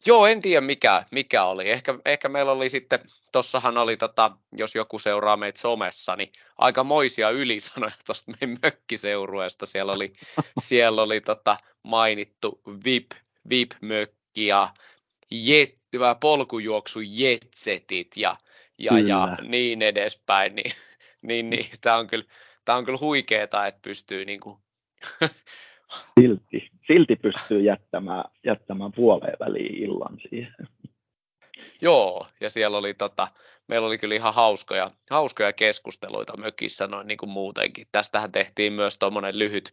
[0.06, 1.70] Joo, en tiedä mikä, mikä oli.
[1.70, 2.98] Ehkä, ehkä meillä oli sitten,
[3.32, 9.66] tossahan oli, tota, jos joku seuraa meitä somessa, niin aika moisia ylisanoja tuosta meidän mökkiseurueesta.
[9.66, 10.12] Siellä oli,
[10.66, 11.56] siellä oli tota,
[11.88, 13.06] mainittu VIP,
[13.50, 14.74] VIP-mökki ja
[15.30, 15.78] jet,
[16.20, 18.36] polkujuoksu jetsetit ja,
[18.78, 20.54] ja, ja niin edespäin.
[20.54, 20.72] Niin,
[21.22, 22.24] niin, niin tämä on kyllä,
[22.64, 24.58] tämä on kyllä huikeeta, että pystyy niin kuin
[26.20, 30.68] silti, silti pystyy jättämään, jättämään puoleen väliin illan siihen.
[31.80, 33.28] Joo, ja siellä oli tota,
[33.66, 37.86] meillä oli kyllä ihan hauskoja, hauskoja keskusteluita mökissä noin niin kuin muutenkin.
[37.92, 39.70] Tästähän tehtiin myös tuommoinen lyhyt,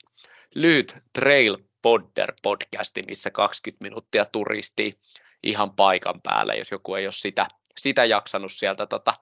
[0.56, 5.00] lyhyt Trail Podder podcasti, missä 20 minuuttia turisti
[5.44, 6.54] ihan paikan päällä.
[6.54, 9.14] Jos joku ei ole sitä, sitä jaksanut sieltä tota,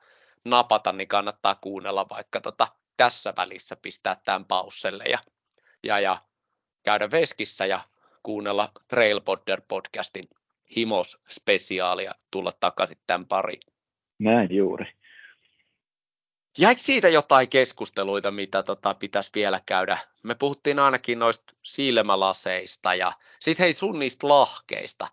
[0.45, 5.19] napata, niin kannattaa kuunnella vaikka tota, tässä välissä pistää tämän pausselle ja,
[5.83, 6.17] ja, ja
[6.83, 7.79] käydä veskissä ja
[8.23, 10.29] kuunnella Trail Podder podcastin
[10.75, 13.59] himos-spesiaalia tulla takaisin tämän pari.
[14.19, 14.85] Näin juuri.
[16.57, 19.97] Jäikö siitä jotain keskusteluita, mitä tota, pitäisi vielä käydä?
[20.23, 25.07] Me puhuttiin ainakin noista silmälaseista ja sitten hei sun niistä lahkeista.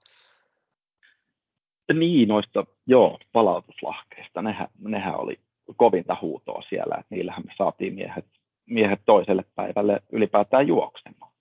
[1.92, 4.42] Niin, noista, joo, palautuslahkeista.
[4.42, 5.40] Nehän, nehän oli
[5.76, 8.26] kovinta huutoa siellä, että niillähän me saatiin miehet,
[8.66, 11.33] miehet toiselle päivälle ylipäätään juoksemaan.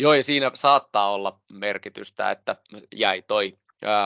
[0.00, 2.56] Joo, ja siinä saattaa olla merkitystä, että
[2.94, 3.58] jäi toi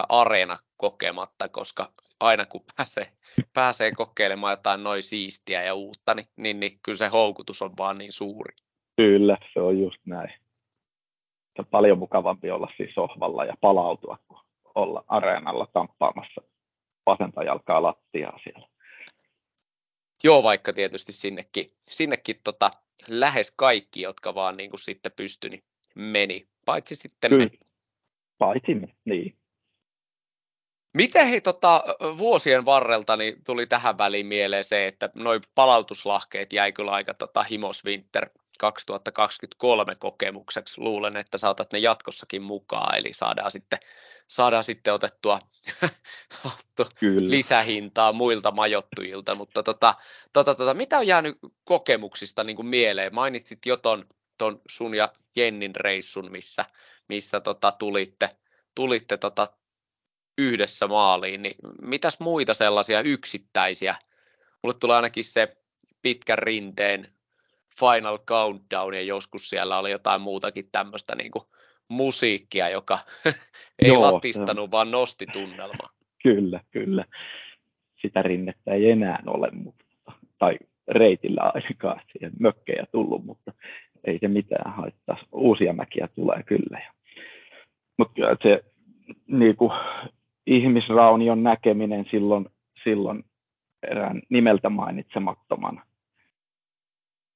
[0.09, 3.13] areena kokematta, koska aina kun pääsee,
[3.53, 7.99] pääsee kokeilemaan jotain noin siistiä ja uutta, niin, niin, niin kyllä se houkutus on vaan
[7.99, 8.57] niin suuri.
[8.97, 10.31] Kyllä, se on just näin.
[11.57, 14.41] Se on paljon mukavampi olla siis sohvalla ja palautua, kuin
[14.75, 16.43] olla areenalla tamppaamassa
[17.07, 18.69] vasenta jalkaa lattiaa siellä.
[20.25, 22.71] Joo, vaikka tietysti sinnekin, sinnekin tota,
[23.09, 27.45] lähes kaikki, jotka vaan niin kuin sitten pystyi, niin meni, paitsi sitten Kyllä.
[27.45, 27.59] me.
[28.39, 29.37] Paitsi me, niin.
[30.97, 31.85] Miten hei tota,
[32.19, 37.43] vuosien varrelta niin tuli tähän väliin mieleen se, että noin palautuslahkeet jäi kyllä aika tota,
[37.43, 38.29] Himos Winter
[38.59, 40.81] 2023 kokemukseksi.
[40.81, 43.79] Luulen, että saatat ne jatkossakin mukaan, eli saadaan sitten,
[44.27, 45.41] saadaan sitten otettua
[47.19, 49.35] lisähintaa muilta majottujilta.
[49.35, 49.95] Mutta tota,
[50.33, 53.15] tota, tota, mitä on jäänyt kokemuksista niin kuin mieleen?
[53.15, 54.07] Mainitsit jo ton,
[54.39, 56.65] ton sun ja Jennin reissun, missä,
[57.09, 58.37] missä tota, tulitte,
[58.75, 59.49] tulitte tota,
[60.39, 63.95] yhdessä maaliin, niin mitäs muita sellaisia yksittäisiä?
[64.63, 65.57] Mulle tulee ainakin se
[66.03, 67.09] pitkän rinteen
[67.81, 71.45] Final Countdown ja joskus siellä oli jotain muutakin tämmöistä niin kuin
[71.89, 72.99] musiikkia, joka
[73.83, 75.91] ei Joo, latistanut, vaan nosti tunnelmaa.
[76.23, 77.05] Kyllä, kyllä.
[78.03, 79.85] Sitä rinnettä ei enää ole, mutta,
[80.39, 83.53] tai reitillä ainakaan siihen mökkejä tullut, mutta
[84.05, 85.17] ei se mitään haittaa.
[85.33, 86.93] Uusia mäkiä tulee kyllä.
[87.99, 88.65] Mutta se
[89.27, 89.71] niin kuin,
[90.47, 92.47] ihmisraunion näkeminen silloin,
[92.85, 93.25] silloin
[93.91, 95.83] erään nimeltä mainitsemattoman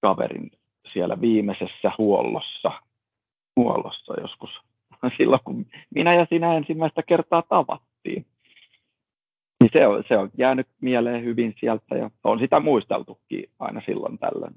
[0.00, 0.50] kaverin
[0.92, 2.72] siellä viimeisessä huollossa,
[3.56, 4.50] huollossa joskus
[5.16, 8.26] silloin, kun minä ja sinä ensimmäistä kertaa tavattiin.
[9.60, 14.18] Niin se, on, se on jäänyt mieleen hyvin sieltä ja on sitä muisteltukin aina silloin
[14.18, 14.54] tällöin.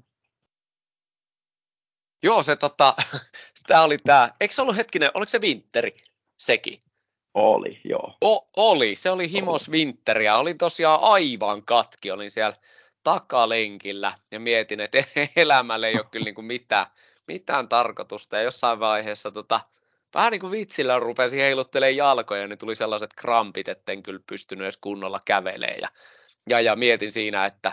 [2.22, 2.94] Joo, se tota,
[3.66, 5.92] tämä oli tämä, eikö se ollut hetkinen, oliko se Winteri
[6.38, 6.84] sekin?
[7.34, 8.16] Oli, joo.
[8.24, 10.36] O, oli, se oli Himos Winteria.
[10.36, 12.56] Olin tosiaan aivan katki, olin siellä
[13.04, 15.04] takalenkillä ja mietin, että
[15.36, 16.86] elämällä ei ole kyllä niin kuin mitään,
[17.26, 18.36] mitään tarkoitusta.
[18.36, 19.60] Ja jossain vaiheessa tota,
[20.14, 24.76] vähän niin kuin vitsillä rupesi heiluttelemaan jalkoja, niin tuli sellaiset krampit, en kyllä pystynyt edes
[24.76, 25.80] kunnolla kävelemään.
[25.80, 25.88] Ja,
[26.50, 27.72] ja, ja mietin siinä, että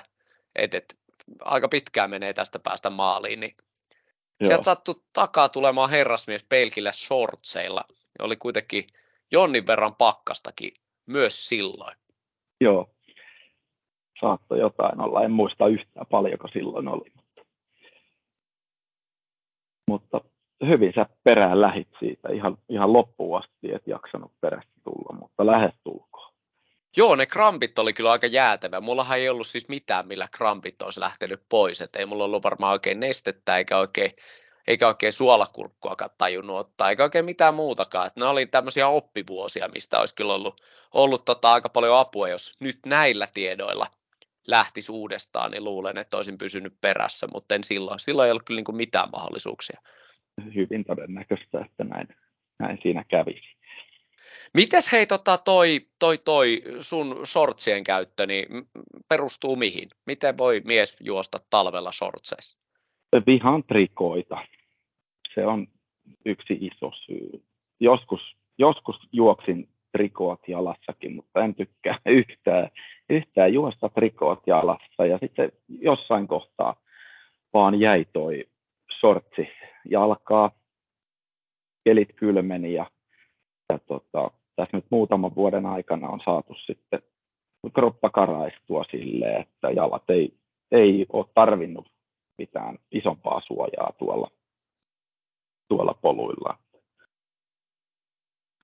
[0.56, 0.98] et, et,
[1.42, 3.56] aika pitkään menee tästä päästä maaliin, niin
[4.40, 4.48] Joo.
[4.48, 7.86] sieltä sattui takaa tulemaan herrasmies pelkillä shortseilla.
[8.20, 8.88] Oli kuitenkin
[9.32, 10.74] jonnin verran pakkastakin
[11.06, 11.96] myös silloin.
[12.62, 12.90] Joo.
[14.22, 15.24] saatto jotain olla.
[15.24, 17.12] En muista yhtään paljonko silloin oli.
[17.16, 17.42] Mutta,
[19.88, 20.22] mutta
[20.68, 25.74] hyvin sä perään lähit siitä ihan, ihan loppuun asti, et jaksanut perästä tulla, mutta lähes
[25.84, 26.32] tulkoon.
[26.98, 28.82] Joo, ne krampit oli kyllä aika jäätävä.
[28.82, 31.82] Mullahan ei ollut siis mitään, millä krampit olisi lähtenyt pois.
[31.82, 34.12] Et ei mulla ollut varmaan oikein nestettä eikä oikein,
[34.72, 38.08] eikä oikein suolakurkkuakaan tajunnut ottaa, eikä oikein mitään muutakaan.
[38.08, 40.62] Et ne oli tämmöisiä oppivuosia, mistä olisi kyllä ollut,
[40.94, 43.88] ollut tota aika paljon apua, jos nyt näillä tiedoilla
[44.48, 48.00] lähtisi uudestaan, niin luulen, että olisin pysynyt perässä, mutta en silloin.
[48.00, 49.82] Silloin ei ollut kyllä niin mitään mahdollisuuksia
[50.56, 52.08] hyvin todennäköistä, että näin,
[52.60, 53.56] näin siinä kävisi.
[54.54, 58.48] Mites hei tota toi, toi, toi sun shortsien käyttö, niin
[59.10, 59.90] perustuu mihin?
[60.06, 62.58] Miten voi mies juosta talvella shortseissa?
[63.28, 64.38] Vihan trikoita.
[65.36, 65.68] Se on
[66.26, 67.44] yksi iso syy.
[67.80, 72.70] Joskus, joskus juoksin trikoot jalassakin, mutta en tykkää yhtään,
[73.10, 75.06] yhtään juosta trikoot jalassa.
[75.06, 76.76] Ja sitten jossain kohtaa
[77.54, 78.46] vaan jäi toi
[79.00, 79.48] shortsi
[79.90, 80.52] jalkaa,
[81.84, 82.86] kelit kylmeni ja,
[83.70, 87.02] ja tota, tässä nyt muutaman vuoden aikana on saatu sitten
[87.74, 90.34] kroppa karaistua silleen, että jalat ei,
[90.72, 91.88] ei ole tarvinnut
[92.38, 94.32] mitään isompaa suojaa tuolla,
[95.72, 96.58] tuolla poluilla.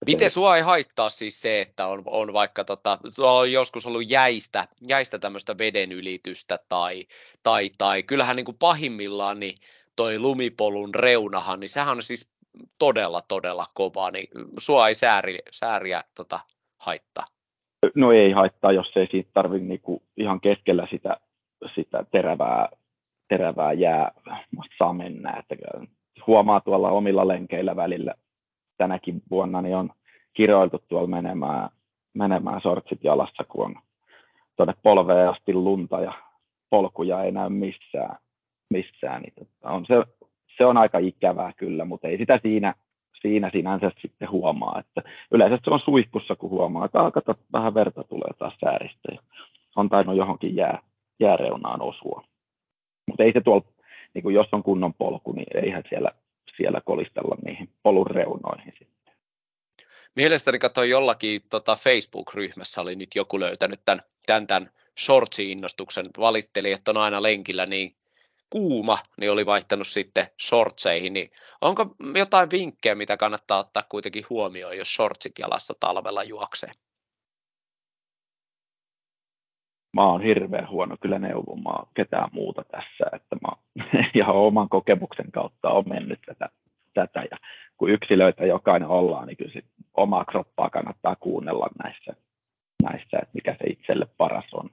[0.06, 4.67] Miten sua ei haittaa siis se, että on, on vaikka tota, on joskus ollut jäistä,
[4.88, 7.06] jäistä tämmöistä veden ylitystä tai,
[7.43, 9.56] tai, tai kyllähän niin kuin pahimmillaan niin
[9.96, 12.30] toi lumipolun reunahan, niin sehän on siis
[12.80, 14.28] todella, todella kova, niin
[14.60, 16.39] sua ei sääri, sääriä tota,
[16.78, 17.26] haittaa.
[17.96, 21.17] No ei haittaa, jos ei siitä tarvitse niinku ihan keskellä sitä,
[21.76, 22.70] sitä terävää,
[23.30, 24.12] terävää jää
[24.78, 25.38] saa mennä.
[25.39, 25.56] Että
[26.28, 28.13] huomaa tuolla omilla lenkeillä välillä
[28.78, 29.90] tänäkin vuonna, niin on
[30.34, 31.70] kiroiltu tuolla menemään,
[32.13, 33.76] menemään sortsit jalassa, kun on
[34.56, 36.13] tuonne polveen asti lunta ja
[36.70, 38.18] polkuja ei näy missään
[38.70, 39.96] missään, niin tota, on se,
[40.58, 42.74] se on aika ikävää kyllä, mutta ei sitä siinä,
[43.22, 47.74] siinä sinänsä sitten huomaa, että yleensä se on suihkussa, kun huomaa, että ah, kato, vähän
[47.74, 49.20] verta tulee taas sääristä ja
[49.76, 50.80] on tainnut johonkin jää,
[51.20, 52.24] jääreunaan osua.
[53.08, 53.66] Mutta ei se tuolla,
[54.17, 56.12] niin kuin jos on kunnon polku, niin eihän siellä,
[56.58, 59.13] siellä kolistella niihin polun reunoihin sitten.
[60.15, 66.91] Mielestäni katsoin jollakin tota Facebook-ryhmässä oli nyt joku löytänyt tämän, tämän, tämän shortsi-innostuksen, valitteli, että
[66.91, 67.95] on aina lenkillä niin
[68.49, 74.77] kuuma, niin oli vaihtanut sitten shortseihin, niin onko jotain vinkkejä, mitä kannattaa ottaa kuitenkin huomioon,
[74.77, 76.71] jos shortsit jalassa talvella juoksee?
[79.98, 83.50] Mä oon hirveän huono kyllä neuvomaan ketään muuta tässä, että mä
[84.16, 86.50] ihan oman kokemuksen kautta on mennyt tätä,
[86.94, 87.38] tätä ja
[87.78, 92.14] kun yksilöitä jokainen ollaan, niin kyllä sit omaa kroppaa kannattaa kuunnella näissä,
[92.84, 94.70] näissä, että mikä se itselle paras on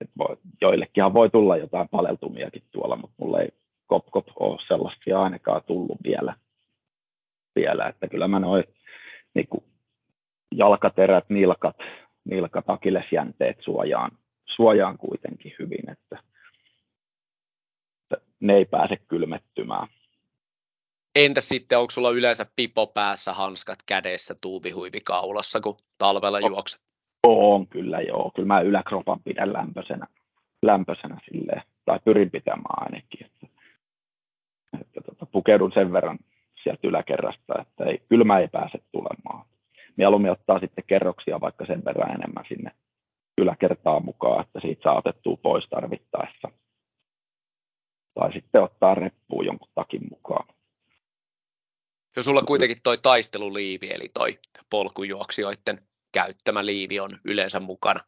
[0.00, 3.48] et voi, joillekinhan voi tulla jotain paleltumiakin tuolla, mutta mulle ei
[3.86, 6.34] kop, kop ole sellaisia ainakaan tullut vielä.
[7.56, 7.88] vielä.
[7.88, 8.64] Että kyllä mä noin
[9.34, 9.48] niin
[10.54, 11.76] jalkaterät, nilkat,
[12.24, 14.10] nilkat, akillesjänteet suojaan,
[14.46, 16.22] suojaan kuitenkin hyvin, että,
[18.02, 19.88] että ne ei pääse kylmettymään.
[21.16, 26.80] Entä sitten, onko sulla yleensä pipo päässä, hanskat kädessä, tuubihuivi kaulassa, kun talvella juokset?
[27.26, 30.06] On kyllä joo, kyllä mä yläkropan pidän lämpöisenä,
[30.62, 33.46] lämpöisenä silleen, tai pyrin pitämään ainakin, että,
[34.80, 36.18] että tota, pukeudun sen verran
[36.62, 39.46] sieltä yläkerrasta, että ei, kylmä ei pääse tulemaan.
[39.96, 42.70] Mieluummin ottaa sitten kerroksia vaikka sen verran enemmän sinne
[43.38, 46.48] yläkertaan mukaan, että siitä saa otettua pois tarvittaessa.
[48.14, 50.54] Tai sitten ottaa reppuun jonkun takin mukaan.
[52.16, 54.38] Jos sulla kuitenkin toi taisteluliivi, eli toi
[54.70, 55.78] polkujuoksijoiden
[56.12, 58.00] käyttämä liivi on yleensä mukana?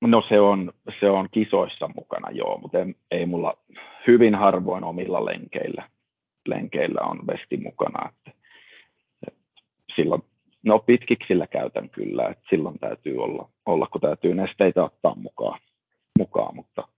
[0.00, 3.54] No se on, se on kisoissa mukana, joo, mutta en, ei mulla
[4.06, 5.90] hyvin harvoin omilla lenkeillä,
[6.48, 8.08] lenkeillä on vesti mukana.
[8.08, 8.40] Että,
[9.26, 9.62] että
[9.96, 10.22] silloin,
[10.64, 15.60] no pitkiksillä käytän kyllä, että silloin täytyy olla, olla kun täytyy nesteitä ottaa mukaan,
[16.18, 16.88] mukaan mutta,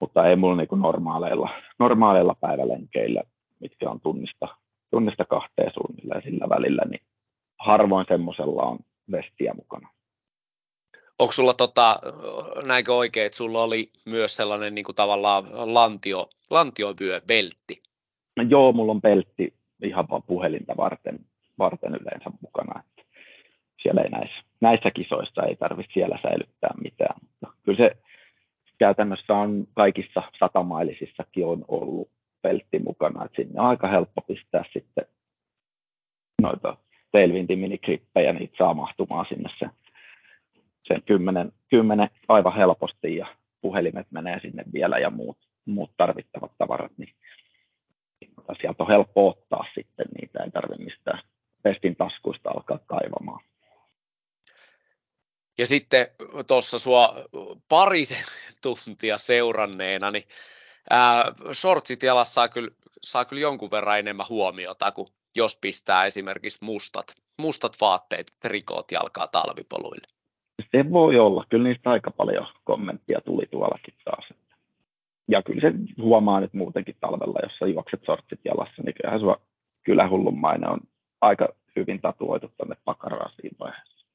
[0.00, 3.22] mutta ei mulla niinku normaaleilla, normaaleilla päivälenkeillä,
[3.60, 4.48] mitkä on tunnista,
[4.90, 7.02] tunnista kahteen suunnilleen sillä välillä, niin
[7.58, 8.78] harvoin semmoisella on
[9.10, 9.88] vestiä mukana.
[11.18, 12.00] Onko sulla, tota,
[12.66, 15.44] näinkö oikein, että sulla oli myös sellainen niin kuin tavallaan
[15.74, 17.82] lantio, lantiovyöbeltti?
[18.36, 21.18] No joo, mulla on peltti ihan vaan puhelinta varten,
[21.64, 22.80] varten yleensä mukana.
[22.80, 23.02] Että
[23.82, 27.16] siellä ei näissä, näissä kisoissa ei tarvitse siellä säilyttää mitään.
[27.22, 27.96] Mutta kyllä se
[28.78, 32.08] käytännössä on kaikissa satamailisissakin on ollut
[32.42, 33.24] peltti mukana.
[33.24, 35.06] Että sinne on aika helppo pistää sitten
[36.42, 36.76] noita
[37.12, 39.70] tailwindin minikrippejä, niitä saa mahtumaan sinne sen,
[40.88, 43.26] sen kymmenen, kymmenen aivan helposti ja
[43.60, 47.14] puhelimet menee sinne vielä ja muut, muut tarvittavat tavarat, niin
[48.60, 51.22] sieltä on helppo ottaa sitten, niitä ei tarvitse mistään
[51.62, 53.44] pestin taskuista alkaa kaivamaan.
[55.58, 56.06] Ja sitten
[56.46, 57.14] tuossa sua
[57.68, 58.24] parisen
[58.62, 60.24] tuntia seuranneena, niin
[60.90, 62.70] ää, shortsit jalassa saa kyllä,
[63.02, 67.06] saa kyllä jonkun verran enemmän huomiota kuin jos pistää esimerkiksi mustat,
[67.38, 70.06] mustat vaatteet, trikoot jalkaa talvipoluille.
[70.72, 71.44] Se voi olla.
[71.48, 74.24] Kyllä niistä aika paljon kommenttia tuli tuollakin taas.
[75.28, 79.40] Ja kyllä se huomaa nyt muutenkin talvella, jos sä juokset sortsit jalassa, niin kyllähän sua
[79.82, 80.80] kyllä hullunmainen on
[81.22, 84.06] aika hyvin tatuoitu tuonne pakaraan siinä vaiheessa.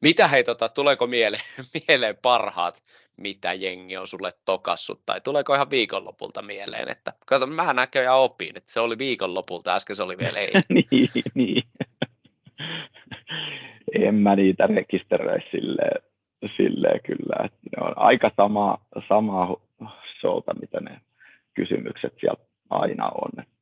[0.00, 1.42] Mitä hei, tota, tuleeko mieleen,
[1.88, 2.82] mieleen parhaat,
[3.16, 8.56] mitä jengi on sulle tokassut, tai tuleeko ihan viikonlopulta mieleen, että kato, mä näköjään opin,
[8.56, 10.52] että se oli viikonlopulta, äsken se oli vielä ei.
[10.90, 11.62] niin, niin.
[13.92, 16.02] en mä niitä rekisteröi silleen,
[16.56, 18.78] silleen kyllä, että ne on aika sama,
[19.08, 19.56] sama
[20.20, 21.00] showta, mitä ne
[21.54, 23.30] kysymykset siellä aina on.
[23.38, 23.53] Että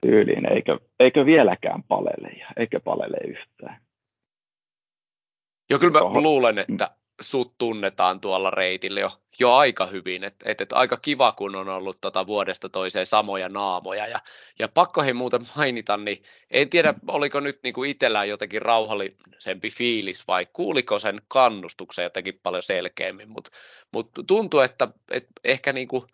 [0.00, 3.80] tyyliin, eikö, eikö vieläkään palele, eikö palele yhtään.
[5.70, 6.20] Joo, kyllä mä Oho.
[6.20, 10.24] luulen, että sut tunnetaan tuolla reitillä jo, jo aika hyvin.
[10.24, 14.06] Et, et, et aika kiva, kun on ollut tota vuodesta toiseen samoja naamoja.
[14.06, 14.20] Ja,
[14.58, 20.28] ja pakko he muuten mainita, niin en tiedä, oliko nyt niinku itsellään jotenkin rauhallisempi fiilis
[20.28, 23.28] vai kuuliko sen kannustuksen jotenkin paljon selkeämmin.
[23.28, 23.50] Mutta
[23.92, 26.06] mut tuntuu, että et ehkä niinku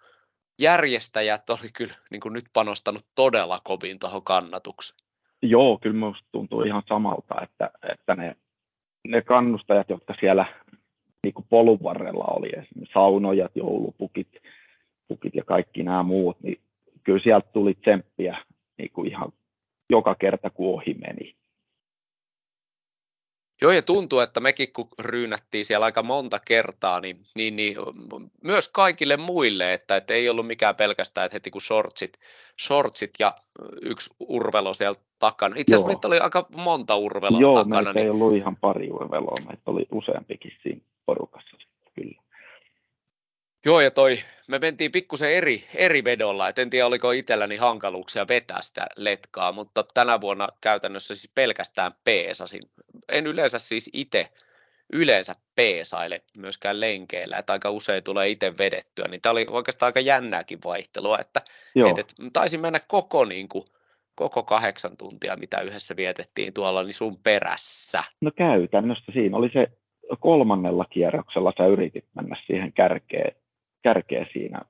[0.58, 4.98] järjestäjät oli kyllä niinku nyt panostanut todella kovin tuohon kannatukseen.
[5.42, 8.36] Joo, kyllä minusta tuntuu ihan samalta, että, että ne,
[9.08, 10.46] ne kannustajat, jotka siellä
[11.22, 14.28] niin kuin polun varrella oli esimerkiksi saunojat, joulupukit
[15.08, 16.60] pukit ja kaikki nämä muut, niin
[17.02, 18.38] kyllä sieltä tuli tsemppiä
[18.78, 19.32] niin kuin ihan
[19.90, 21.36] joka kerta, kun ohi meni.
[23.62, 27.76] Joo, ja tuntuu, että mekin kun ryynättiin siellä aika monta kertaa, niin, niin, niin
[28.42, 32.18] myös kaikille muille, että, että ei ollut mikään pelkästään, että heti kun shortsit,
[32.60, 33.34] shortsit ja
[33.82, 35.56] yksi urvelo siellä takana.
[35.58, 37.76] Itse asiassa meitä oli aika monta urveloa Joo, takana.
[37.76, 38.04] Joo, meitä niin...
[38.04, 41.56] ei ollut ihan pari urveloa, meitä oli useampikin siinä porukassa
[41.94, 42.23] kyllä.
[43.66, 44.16] Joo, ja toi,
[44.48, 49.52] me mentiin pikkusen eri, eri vedolla, et en tiedä oliko itselläni hankaluuksia vetää sitä letkaa,
[49.52, 52.62] mutta tänä vuonna käytännössä siis pelkästään peesasin.
[53.12, 54.28] En yleensä siis itse
[54.92, 60.00] yleensä peesaile myöskään lenkeillä, että aika usein tulee itse vedettyä, niin tämä oli oikeastaan aika
[60.00, 61.40] jännääkin vaihtelua, että
[61.90, 63.64] et, et, taisin mennä koko, niin kuin,
[64.14, 68.02] koko kahdeksan tuntia, mitä yhdessä vietettiin tuolla, niin sun perässä.
[68.20, 69.66] No käytännössä siinä oli se
[70.20, 73.36] kolmannella kierroksella sä yritit mennä siihen kärkeen,
[73.84, 74.60] kärkeen siinä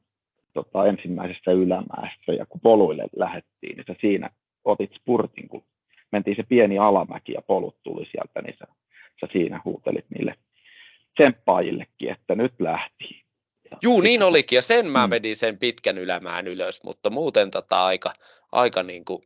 [0.53, 4.31] tota, ensimmäisessä ylämäessä ja kun poluille lähettiin, niin sä siinä
[4.65, 5.65] otit spurtin, kun
[6.13, 8.67] mentiin se pieni alamäki ja polut tuli sieltä, niin sä,
[9.21, 10.35] sä siinä huutelit niille
[11.15, 13.25] tsemppaajillekin, että nyt lähti.
[13.83, 15.11] Juu, niin olikin, ja sen mä mm.
[15.11, 18.13] vedin sen pitkän ylämään ylös, mutta muuten tota aika,
[18.53, 19.23] aika, niin kuin,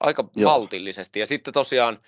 [0.00, 1.20] aika maltillisesti.
[1.20, 1.98] Ja sitten tosiaan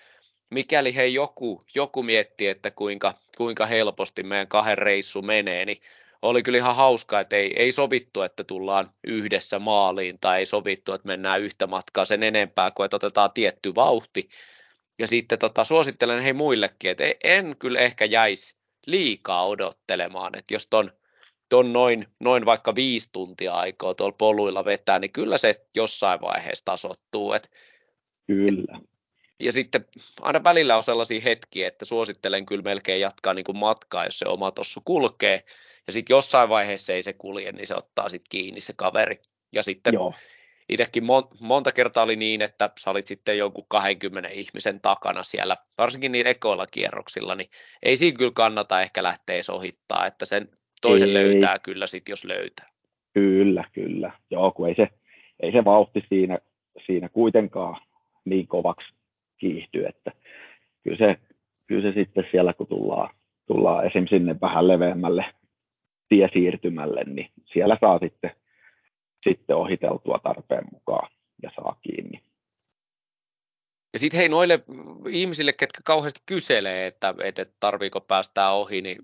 [0.50, 5.78] mikäli hei joku, joku miettii, että kuinka, kuinka helposti meidän kahden reissu menee, niin
[6.22, 10.92] oli kyllä ihan hauska, että ei, ei sovittu, että tullaan yhdessä maaliin tai ei sovittu,
[10.92, 14.28] että mennään yhtä matkaa sen enempää kuin että otetaan tietty vauhti.
[14.98, 20.66] Ja sitten tota, suosittelen hei muillekin, että en kyllä ehkä jäisi liikaa odottelemaan, että jos
[20.66, 20.90] ton,
[21.48, 26.64] ton noin, noin vaikka viisi tuntia aikaa tuolla poluilla vetää, niin kyllä se jossain vaiheessa
[26.64, 27.32] tasottuu.
[27.32, 27.48] Että,
[28.26, 28.78] kyllä
[29.40, 29.84] ja sitten
[30.20, 34.28] aina välillä on sellaisia hetkiä, että suosittelen kyllä melkein jatkaa niin kuin matkaa, jos se
[34.28, 35.44] oma tossu kulkee.
[35.88, 39.20] Ja sitten jossain vaiheessa ei se kulje, niin se ottaa sitten kiinni se kaveri.
[39.52, 40.14] Ja sitten Joo.
[40.68, 45.56] itsekin mon- monta kertaa oli niin, että sä olit sitten jonkun 20 ihmisen takana siellä,
[45.78, 47.50] varsinkin niin ekoilla kierroksilla, niin
[47.82, 50.48] ei siinä kyllä kannata ehkä lähteä edes ohittaa, että sen
[50.82, 51.14] toisen ei.
[51.14, 52.66] löytää kyllä sitten, jos löytää.
[53.14, 54.12] Kyllä, kyllä.
[54.30, 54.88] Joo, kun ei se,
[55.40, 56.38] ei se vauhti siinä,
[56.86, 57.80] siinä kuitenkaan
[58.24, 58.88] niin kovaksi
[59.38, 60.12] kiihtyy, että
[60.82, 61.16] kyllä se,
[61.66, 63.10] kyllä se sitten siellä, kun tullaan,
[63.46, 64.06] tullaan esim.
[64.08, 65.24] sinne vähän leveämmälle
[66.08, 68.30] tiesiirtymälle, niin siellä saa sitten,
[69.28, 71.10] sitten ohiteltua tarpeen mukaan
[71.42, 72.22] ja saa kiinni.
[73.92, 74.64] Ja sitten hei noille
[75.08, 78.98] ihmisille, ketkä kauheasti kyselee, että, että tarviiko päästää ohi, niin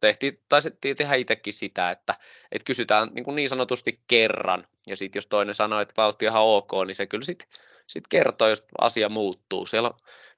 [0.00, 2.14] tehtiin, taisettiin tehdä itsekin sitä, että,
[2.52, 4.66] että kysytään niin, kuin niin sanotusti kerran.
[4.86, 7.48] Ja sitten jos toinen sanoo, että vauhti ihan ok, niin se kyllä sitten
[7.90, 9.66] sit kertoo, jos asia muuttuu.
[9.66, 9.90] Siellä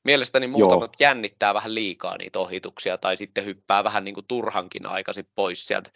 [0.04, 1.08] mielestäni muutamat Joo.
[1.08, 5.90] jännittää vähän liikaa niitä ohituksia tai sitten hyppää vähän niin kuin turhankin aikaisin pois sieltä,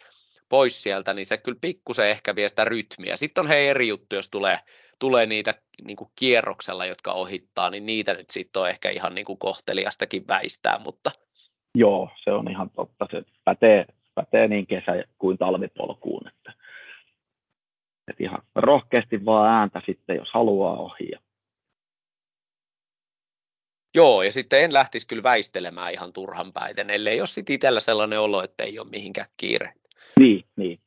[0.49, 3.15] pois sieltä, niin se kyllä pikkusen ehkä vie sitä rytmiä.
[3.17, 4.59] Sitten on hei eri juttu, jos tulee
[4.99, 5.53] tulee niitä
[5.85, 10.27] niin kuin kierroksella, jotka ohittaa, niin niitä nyt sitten on ehkä ihan niin kuin kohteliastakin
[10.27, 11.11] väistää, mutta
[11.75, 13.07] Joo, se on ihan totta.
[13.11, 13.85] Se pätee,
[14.15, 16.27] pätee niin kesä- kuin talvipolkuun.
[16.27, 16.53] Että,
[18.07, 21.11] että ihan rohkeasti vaan ääntä sitten, jos haluaa ohi.
[23.95, 28.19] Joo, ja sitten en lähtisi kyllä väistelemään ihan turhan päiten, ellei ole sitten itsellä sellainen
[28.19, 29.73] olo, että ei ole mihinkään kiire.
[30.19, 30.79] Niin, niin.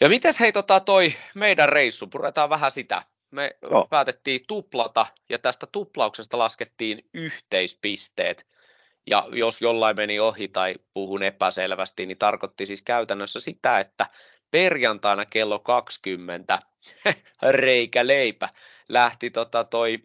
[0.00, 3.02] Ja mites hei tota toi meidän reissu, puretaan vähän sitä.
[3.30, 3.86] Me Joo.
[3.90, 8.46] päätettiin tuplata ja tästä tuplauksesta laskettiin yhteispisteet.
[9.06, 14.06] Ja jos jollain meni ohi tai puhun epäselvästi, niin tarkoitti siis käytännössä sitä, että
[14.50, 16.58] perjantaina kello 20
[17.50, 18.48] reikä leipä
[18.88, 19.98] lähti tota toi,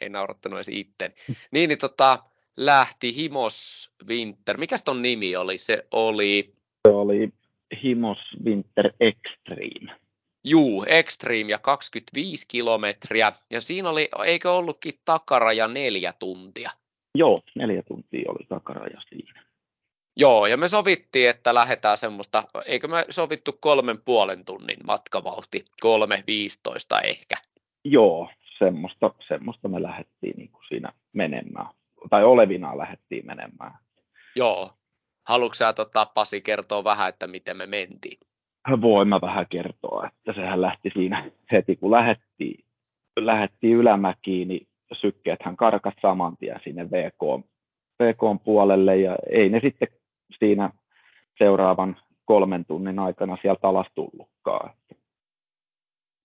[0.00, 1.14] ei naurattanut edes itten,
[1.50, 2.18] niin, niin tota,
[2.56, 4.56] lähti Himos Winter.
[4.56, 5.58] Mikäs ton nimi oli?
[5.58, 6.54] Se oli...
[6.88, 7.32] Se oli
[7.82, 9.96] Himos Winter Extreme.
[10.44, 13.32] Juu, Extreme ja 25 kilometriä.
[13.50, 16.70] Ja siinä oli, eikö ollutkin takaraja neljä tuntia?
[17.14, 19.44] Joo, neljä tuntia oli takaraja siinä.
[20.16, 26.24] Joo, ja me sovittiin, että lähdetään semmoista, eikö me sovittu kolmen puolen tunnin matkavauhti, kolme
[26.26, 27.36] viistoista ehkä.
[27.84, 28.28] Joo,
[28.58, 31.66] semmoista, semmoista me lähdettiin niin kuin siinä menemään,
[32.10, 33.72] tai olevina lähdettiin menemään.
[34.36, 34.70] Joo.
[35.28, 38.18] Haluatko sä tota, Pasi kertoa vähän, että miten me mentiin?
[38.80, 42.64] Voin mä vähän kertoa, että sehän lähti siinä heti kun lähettiin,
[43.16, 47.46] lähettiin ylämäkiin, niin sykkeethän karkas saman tien sinne VK,
[48.02, 49.88] VK puolelle ja ei ne sitten
[50.38, 50.70] siinä
[51.38, 54.70] seuraavan kolmen tunnin aikana sieltä alas tullutkaan.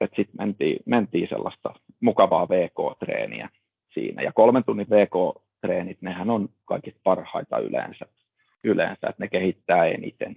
[0.05, 3.49] Sitten mentiin, mentiin sellaista mukavaa VK-treeniä
[3.93, 4.23] siinä.
[4.23, 8.05] Ja kolmen tunnin VK-treenit, nehän on kaikista parhaita yleensä,
[8.63, 10.35] yleensä että ne kehittää eniten.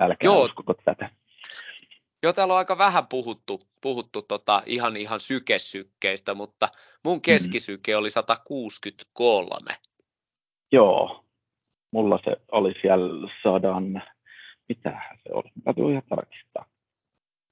[0.00, 0.42] Älkää Joo.
[0.42, 1.10] uskoko tätä.
[2.22, 6.68] Joo, täällä on aika vähän puhuttu, puhuttu tota ihan, ihan sykesykkeistä, mutta
[7.04, 7.98] mun keskisyke mm.
[7.98, 9.60] oli 163.
[10.72, 11.24] Joo,
[11.90, 14.02] mulla se oli siellä sadan,
[14.68, 16.64] mitähän se oli, täytyy ihan tarkistaa.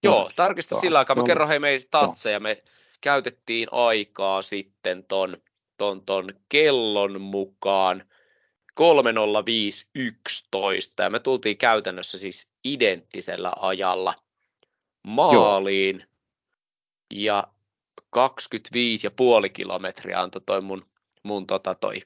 [0.04, 1.16] Joo, tarkista sillä aikaa.
[1.16, 2.40] Mä no, kerron hei meistä tatseja.
[2.40, 2.62] Me
[3.00, 5.36] käytettiin aikaa sitten ton,
[5.76, 8.04] ton, ton kellon mukaan
[8.74, 14.14] 30511 ja me tultiin käytännössä siis identtisellä ajalla
[15.02, 16.08] maaliin Joo.
[17.10, 17.46] ja
[18.16, 18.20] 25,5
[19.52, 20.86] kilometriä antoi toi mun,
[21.22, 22.02] mun tota toi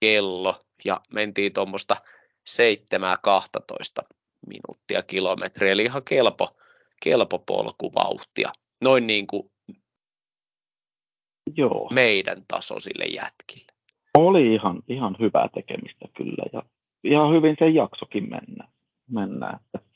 [0.00, 1.96] kello ja mentiin tuommoista
[4.02, 4.04] 7-12
[4.46, 6.56] minuuttia kilometriä, eli ihan kelpo,
[7.04, 8.52] kelpo polkuvauhtia.
[8.84, 9.50] Noin niin kuin
[11.56, 11.88] Joo.
[11.92, 13.72] meidän tasoisille jätkille.
[14.14, 16.62] Oli ihan, ihan hyvää tekemistä kyllä ja
[17.04, 18.68] ihan hyvin se jaksokin mennä.
[19.10, 19.88] mennä että.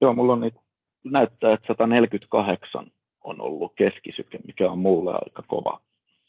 [0.00, 0.60] Joo, mulla on niitä,
[1.04, 2.92] näyttää, että 148
[3.24, 5.80] on ollut keskisyke, mikä on mulle aika kova,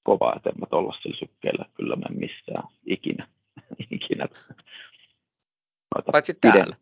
[0.04, 3.28] kova että en mä tuolla sillä sykkeellä kyllä mene missään ikinä.
[3.92, 4.28] ikinä.
[6.12, 6.76] Paitsi täällä.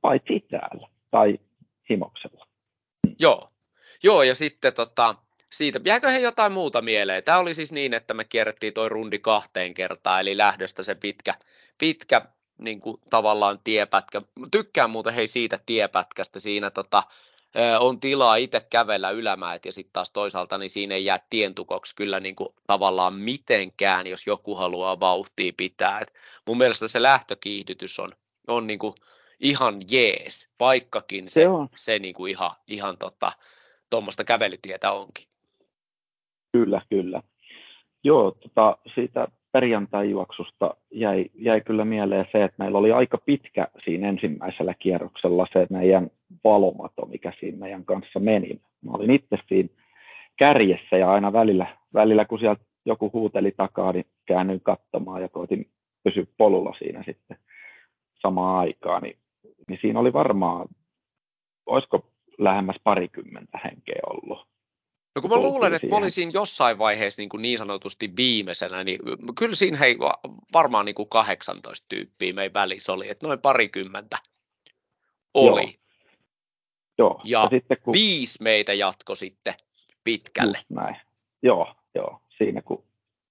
[0.00, 1.38] Paitsi täällä tai
[1.90, 2.46] himoksella.
[3.18, 3.50] Joo.
[4.02, 5.14] Joo, ja sitten tota,
[5.52, 7.24] siitä, jääkö he jotain muuta mieleen?
[7.24, 11.34] Tämä oli siis niin, että me kierrettiin toi rundi kahteen kertaan, eli lähdöstä se pitkä,
[11.78, 12.20] pitkä
[12.58, 14.22] niin kuin tavallaan tiepätkä.
[14.50, 17.02] Tykkään muuten hei siitä tiepätkästä, siinä tota,
[17.80, 22.20] on tilaa itse kävellä ylämäet ja sitten taas toisaalta niin siinä ei jää tientukoksi kyllä
[22.20, 26.00] niin kuin tavallaan mitenkään, jos joku haluaa vauhtia pitää.
[26.00, 26.14] Et
[26.46, 28.12] mun mielestä se lähtökiihdytys on,
[28.48, 28.94] on niin kuin
[29.40, 31.68] ihan jees, vaikkakin se, se, on.
[31.76, 33.32] se niin kuin ihan, ihan tota,
[33.90, 35.24] tuommoista kävelytietä onkin.
[36.52, 37.22] Kyllä, kyllä.
[38.04, 44.08] Joo, tota, siitä perjantai-juoksusta jäi, jäi kyllä mieleen se, että meillä oli aika pitkä siinä
[44.08, 46.10] ensimmäisellä kierroksella se meidän
[46.44, 48.60] valomato, mikä siinä meidän kanssa meni.
[48.84, 49.68] Mä olin itse siinä
[50.38, 55.66] kärjessä ja aina välillä, välillä kun sieltä joku huuteli takaa, niin käännyin katsomaan ja koitin
[56.04, 57.36] pysyä polulla siinä sitten
[58.22, 59.02] samaan aikaan.
[59.02, 59.16] Niin,
[59.68, 60.68] niin siinä oli varmaan,
[61.66, 64.54] olisiko lähemmäs parikymmentä henkeä ollut
[65.14, 69.00] No kun mä luulen, että mä olisin jossain vaiheessa niin, kuin niin sanotusti viimeisenä, niin
[69.38, 69.98] kyllä siinä hei,
[70.52, 74.16] varmaan niin kuin 18 tyyppiä meidän välissä oli, että noin parikymmentä
[75.34, 75.62] oli.
[75.62, 75.72] Joo.
[76.98, 77.20] Joo.
[77.24, 77.92] Ja, ja sitten, kun...
[77.92, 79.54] viisi meitä jatko sitten
[80.04, 80.58] pitkälle.
[80.58, 80.96] Just näin.
[81.42, 82.20] Joo, joo.
[82.38, 82.84] Siinä kun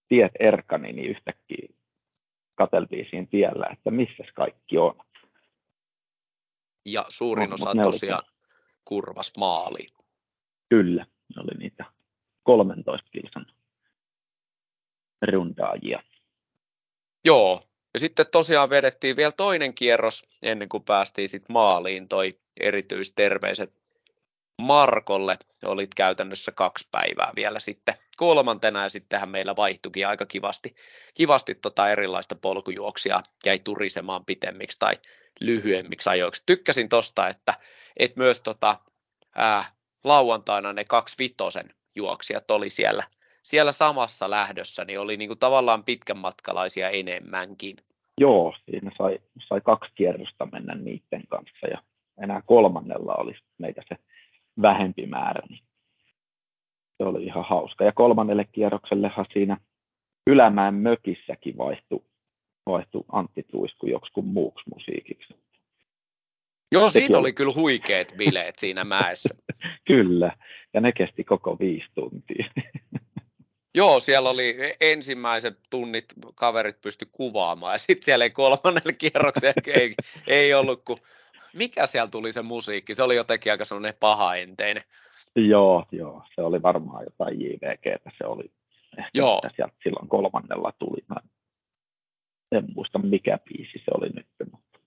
[0.10, 1.68] tiet erkani, niin yhtäkkiä
[2.56, 4.96] kateltiin siinä tiellä, että missä kaikki on.
[6.86, 8.24] Ja suurin no, osa tosiaan
[8.86, 9.94] kurvas maaliin.
[10.70, 11.06] Kyllä,
[11.36, 11.86] ne oli niitä
[12.44, 13.46] 13 kilsan
[15.32, 16.04] rundaajia.
[17.26, 17.64] Joo,
[17.94, 23.83] ja sitten tosiaan vedettiin vielä toinen kierros ennen kuin päästiin sitten maaliin toi erityisterveiset
[24.62, 25.38] Markolle.
[25.66, 30.76] Olit käytännössä kaksi päivää vielä sitten kolmantena ja sittenhän meillä vaihtuikin aika kivasti,
[31.14, 34.97] kivasti tota erilaista polkujuoksia, jäi turisemaan pitemmiksi tai
[35.39, 36.43] lyhyemmiksi ajoiksi.
[36.45, 37.54] Tykkäsin tosta, että,
[37.97, 38.80] että myös tota,
[39.36, 39.66] ää,
[40.04, 43.04] lauantaina ne kaksi vitosen juoksijat oli siellä,
[43.43, 47.78] siellä samassa lähdössä, niin oli niinku tavallaan pitkän matkalaisia enemmänkin.
[48.18, 51.84] Joo, siinä sai, sai kaksi kierrosta mennä niiden kanssa ja
[52.24, 53.95] enää kolmannella olisi meitä se
[54.62, 55.64] vähempi määrä, niin
[56.97, 57.84] se oli ihan hauska.
[57.84, 59.58] Ja kolmannelle kierroksellehan siinä
[60.28, 62.04] Ylämäen mökissäkin vaihtui,
[62.66, 65.36] vaihtui Antti Tuisku joksikun muuksi musiikiksi.
[66.72, 69.36] Joo, Sekin siinä oli, oli kyllä huikeat bileet siinä mäessä.
[69.88, 70.38] kyllä,
[70.74, 72.45] ja ne kesti koko viisi tuntia.
[73.76, 79.95] Joo, siellä oli ensimmäiset tunnit kaverit pysty kuvaamaan ja sitten siellä ei kolmannelle kierrokselle ei,
[80.28, 80.99] ei ollut kuin,
[81.54, 84.84] mikä siellä tuli se musiikki, se oli jotenkin aika sellainen pahaenteinen.
[85.36, 88.51] Joo, joo, se oli varmaan jotain JVG, se oli
[88.97, 89.41] ehkä joo.
[89.56, 91.04] sieltä silloin kolmannella tuli.
[91.08, 91.16] Mä
[92.51, 94.28] en muista mikä biisi se oli nyt.
[94.51, 94.80] Mutta...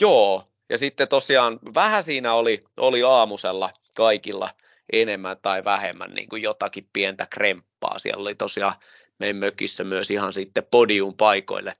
[0.00, 4.50] Joo, ja sitten tosiaan vähän siinä oli, oli aamusella kaikilla
[4.92, 7.98] enemmän tai vähemmän niin kuin jotakin pientä kremppaa.
[7.98, 8.74] Siellä oli tosiaan
[9.18, 11.76] meidän mökissä myös ihan sitten podium paikoille,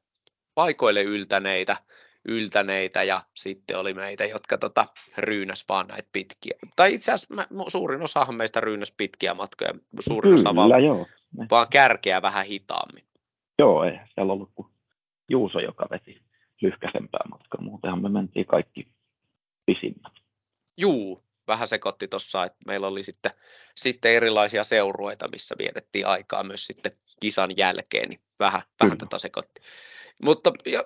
[0.54, 1.76] paikoille yltäneitä,
[2.24, 4.86] yltäneitä ja sitten oli meitä, jotka tota,
[5.18, 6.58] ryynäs vaan näitä pitkiä.
[6.76, 11.06] Tai itse asiassa mä, suurin osahan meistä ryynäs pitkiä matkoja, suurin Kyllä, osa vaan, joo.
[11.50, 13.04] vaan kärkeä vähän hitaammin.
[13.58, 14.68] Joo, ei siellä ollut kuin
[15.28, 16.22] Juuso, joka veti
[16.60, 17.60] lyhkäisempää matkaa.
[17.60, 18.88] Muutenhan me mentiin kaikki
[19.66, 20.12] pisimmät.
[20.76, 23.32] Juu, vähän sekoitti tuossa, että meillä oli sitten,
[23.74, 29.60] sitten erilaisia seurueita, missä vietettiin aikaa myös sitten kisan jälkeen, niin vähän, vähän tätä sekoitti.
[30.22, 30.84] Mutta ja,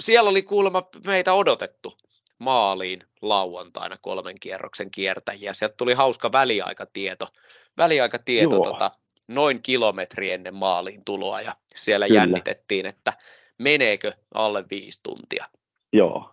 [0.00, 1.96] siellä oli kuulemma meitä odotettu
[2.38, 5.52] maaliin lauantaina kolmen kierroksen kiertäjiä.
[5.52, 7.26] Sieltä tuli hauska väliaikatieto,
[7.78, 8.90] väliaikatieto tota,
[9.28, 12.20] noin kilometri ennen maaliin tuloa ja siellä Kyllä.
[12.20, 13.12] jännitettiin, että
[13.58, 15.46] meneekö alle viisi tuntia.
[15.92, 16.30] Joo,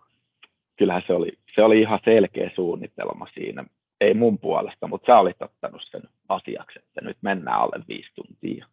[0.78, 3.64] kyllähän se oli, se oli ihan selkeä suunnitelma siinä.
[4.00, 8.66] Ei mun puolesta, mutta sä olit ottanut sen asiaksi, että nyt mennään alle viisi tuntia.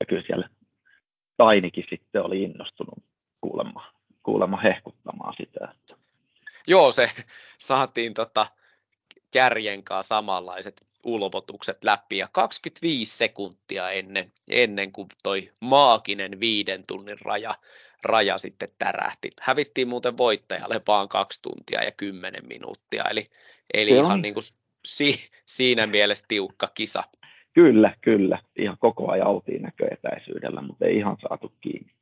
[0.00, 0.48] Ja kyllä siellä
[1.36, 3.04] Tainikin sitten oli innostunut
[3.40, 5.68] kuulemma, kuulemma hehkuttamaan sitä.
[5.74, 5.94] Että...
[6.66, 7.10] Joo, se
[7.58, 8.46] saatiin tota
[9.30, 17.18] kärjen kanssa samanlaiset ulvotukset läpi ja 25 sekuntia ennen, ennen kuin toi maaginen viiden tunnin
[17.20, 17.54] raja,
[18.04, 19.30] raja sitten tärähti.
[19.40, 23.26] Hävittiin muuten voittajalle vaan kaksi tuntia ja kymmenen minuuttia, eli,
[23.74, 24.44] eli ihan niin kuin
[24.84, 27.02] si, siinä mielessä tiukka kisa.
[27.52, 28.38] Kyllä, kyllä.
[28.56, 31.92] Ihan koko ajan oltiin näköetäisyydellä, mutta ei ihan saatu kiinni.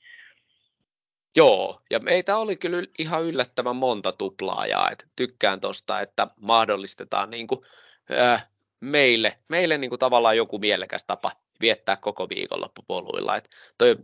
[1.36, 7.46] Joo, ja meitä oli kyllä ihan yllättävän monta tuplaajaa, että tykkään tuosta, että mahdollistetaan niin
[7.46, 7.60] kuin,
[8.18, 8.48] äh,
[8.80, 13.36] meille, meille kuin tavallaan joku mielekäs tapa viettää koko viikonloppupoluilla.
[13.36, 13.96] Et toi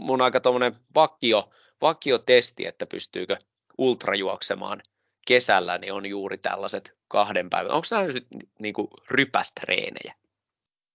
[0.00, 1.50] mun aika tuommoinen vakio,
[1.82, 3.36] vakio testi, että pystyykö
[3.78, 4.80] ultrajuoksemaan
[5.28, 7.72] kesällä, niin on juuri tällaiset kahden päivän.
[7.72, 8.26] Onko nämä nyt
[8.58, 10.14] niin kuin rypästreenejä?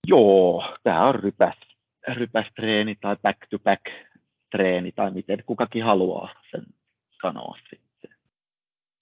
[0.07, 1.55] Joo, tämä on rypäs,
[2.07, 4.12] rypästreeni tai back-to-back
[4.53, 6.63] treeni tai miten kukakin haluaa sen
[7.21, 8.17] sanoa sitten.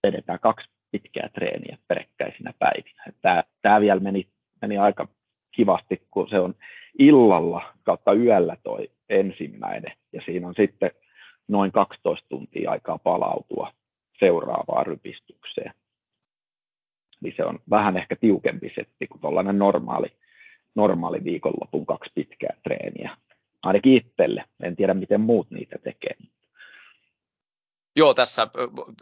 [0.07, 3.03] Vedetään kaksi pitkää treeniä perekkäisinä päivinä.
[3.21, 4.27] Tämä, tämä vielä meni,
[4.61, 5.07] meni aika
[5.51, 6.55] kivasti, kun se on
[6.99, 10.91] illalla kautta yöllä toi ensimmäinen, ja siinä on sitten
[11.47, 13.71] noin 12 tuntia aikaa palautua
[14.19, 15.73] seuraavaan rypistykseen.
[17.21, 20.07] Niin se on vähän ehkä tiukempi setti kuin tuollainen normaali,
[20.75, 23.17] normaali viikonlopun kaksi pitkää treeniä.
[23.63, 24.43] Ainakin itselle.
[24.81, 26.15] Tiedä, miten muut niitä tekee.
[27.95, 28.47] Joo, tässä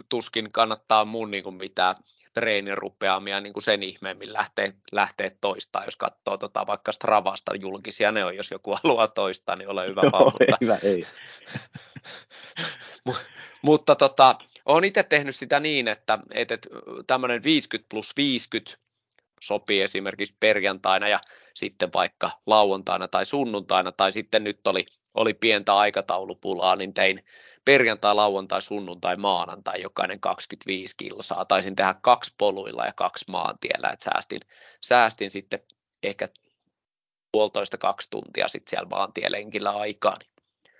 [0.09, 1.95] tuskin kannattaa mun niin kuin mitään
[2.33, 8.25] treenirupeamia niin kuin sen ihmeemmin lähtee, lähtee toistaa, jos katsoo tota, vaikka Stravasta julkisia, ne
[8.25, 10.25] on, jos joku haluaa toistaa, niin ole hyvä vaan.
[10.25, 11.03] Mutta, hyvä, ei.
[13.67, 16.57] mutta tota, olen itse tehnyt sitä niin, että, että
[17.07, 18.77] tämmöinen 50 plus 50
[19.41, 21.19] sopii esimerkiksi perjantaina ja
[21.53, 24.85] sitten vaikka lauantaina tai sunnuntaina, tai sitten nyt oli,
[25.19, 27.23] oli pientä aikataulupulaa, niin tein
[27.65, 31.45] perjantai, lauantai, sunnuntai, maanantai jokainen 25 kilsaa.
[31.45, 34.39] Taisin tehdä kaksi poluilla ja kaksi maantiellä, että säästin,
[34.85, 35.59] säästin sitten
[36.03, 36.29] ehkä
[37.31, 40.19] puolitoista kaksi tuntia sitten siellä maantielenkillä aikaa.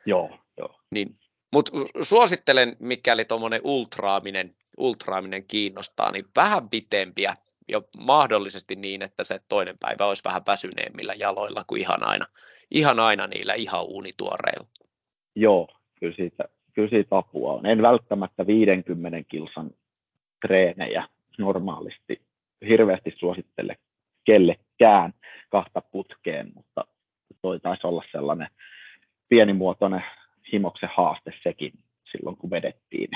[0.06, 0.80] Joo, joo.
[0.92, 1.20] Niin,
[1.52, 1.72] mutta
[2.02, 7.38] suosittelen, mikäli tuommoinen ultraaminen, ultraaminen kiinnostaa, niin vähän pitempiä
[7.68, 12.26] ja mahdollisesti niin, että se toinen päivä olisi vähän väsyneemmillä jaloilla kuin ihan aina,
[12.72, 14.68] ihan aina niillä ihan uunituoreilla.
[15.36, 15.68] Joo,
[16.00, 16.44] kyllä siitä,
[16.74, 17.66] kyllä siitä apua on.
[17.66, 19.72] En välttämättä 50 kilsan
[20.42, 21.08] treenejä
[21.38, 22.22] normaalisti
[22.70, 23.76] hirveästi suosittele
[24.24, 25.14] kellekään
[25.50, 26.86] kahta putkeen, mutta
[27.42, 28.48] toi taisi olla sellainen
[29.30, 30.04] pienimuotoinen
[30.54, 31.74] himoksen haaste sekin
[32.12, 33.10] silloin, kun vedettiin.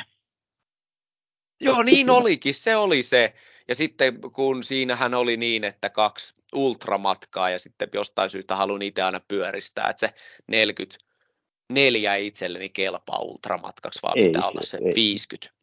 [1.61, 3.33] Joo, niin olikin, se oli se.
[3.67, 9.01] Ja sitten kun siinähän oli niin, että kaksi ultramatkaa ja sitten jostain syystä haluan itse
[9.01, 10.13] aina pyöristää, että se
[10.47, 14.95] 44 itselleni kelpaa ultramatkaksi, vaan ei, pitää olla se ei.
[14.95, 15.57] 50.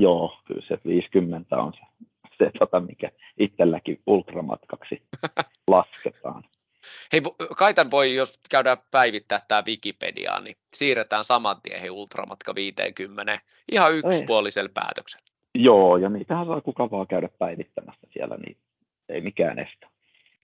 [0.00, 1.80] Joo, kyllä se 50 on se,
[2.38, 5.02] se tota, mikä itselläkin ultramatkaksi
[5.70, 6.44] lasketaan.
[7.12, 7.20] Hei,
[7.56, 13.40] Kaitan voi, jos käydään päivittää tämä Wikipediaa, niin siirretään saman tien ultramatka 50
[13.72, 15.27] ihan yksipuolisella päätöksellä.
[15.54, 18.56] Joo, ja niitähän saa kuka vaan käydä päivittämässä siellä, niin
[19.08, 19.88] ei mikään estä.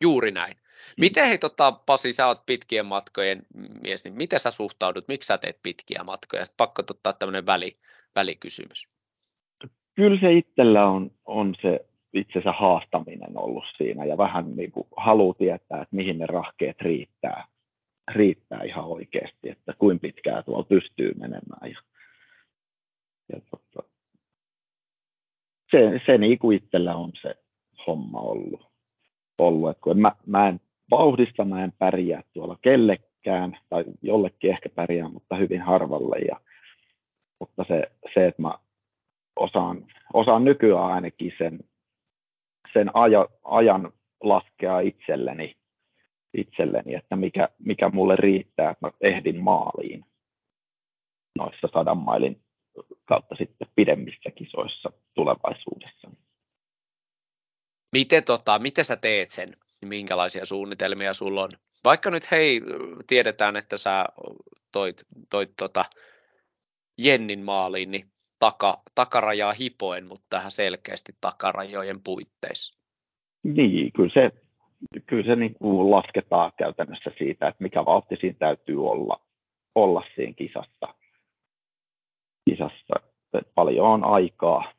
[0.01, 0.57] Juuri näin.
[1.01, 3.43] Miten hei, tota, Pasi, sä oot pitkien matkojen
[3.83, 6.45] mies, niin miten sä suhtaudut, miksi sä teet pitkiä matkoja?
[6.57, 7.77] Pakko ottaa tämmöinen väli,
[8.15, 8.89] välikysymys.
[9.95, 15.35] Kyllä se itsellä on, on se itsensä haastaminen ollut siinä ja vähän niin kuin haluaa
[15.35, 17.47] tietää, että mihin ne rahkeet riittää,
[18.15, 21.71] riittää ihan oikeasti, että kuinka pitkään tuolla pystyy menemään.
[21.71, 21.79] Ja,
[23.33, 23.89] ja tota,
[25.75, 27.35] se, se niin kuin itsellä on se
[27.87, 28.66] homma ollut.
[29.39, 29.70] ollut.
[29.70, 30.61] Että kun mä, mä en
[30.91, 36.18] vauhdista, mä en pärjää tuolla kellekään, tai jollekin ehkä pärjää, mutta hyvin harvalle.
[36.18, 36.41] Ja,
[37.41, 37.83] mutta se,
[38.14, 38.55] se, että mä
[39.37, 41.59] osaan, osaan nykyään ainakin sen,
[42.72, 45.55] sen aja, ajan laskea itselleni,
[46.35, 50.05] itselleni, että mikä, mikä mulle riittää, että mä ehdin maaliin
[51.39, 52.43] noissa sadan mailin
[53.05, 56.11] kautta sitten pidemmissä kisoissa tulevaisuudessa.
[57.93, 59.57] Miten, tota, miten sä teet sen?
[59.85, 61.51] Minkälaisia suunnitelmia sulla on?
[61.85, 62.61] Vaikka nyt hei,
[63.07, 64.05] tiedetään, että sä
[64.73, 65.85] toit, toit tota
[66.99, 68.05] Jennin maaliin, niin
[68.39, 72.79] taka, takarajaa hipoen, mutta tähän selkeästi takarajojen puitteissa.
[73.43, 74.31] Niin, kyllä se,
[75.07, 79.21] kyllä se niin kuin lasketaan käytännössä siitä, että mikä vauhti siinä täytyy olla,
[79.75, 80.95] olla siinä kisassa
[82.51, 82.95] kisassa.
[83.34, 84.72] Että paljon on aikaa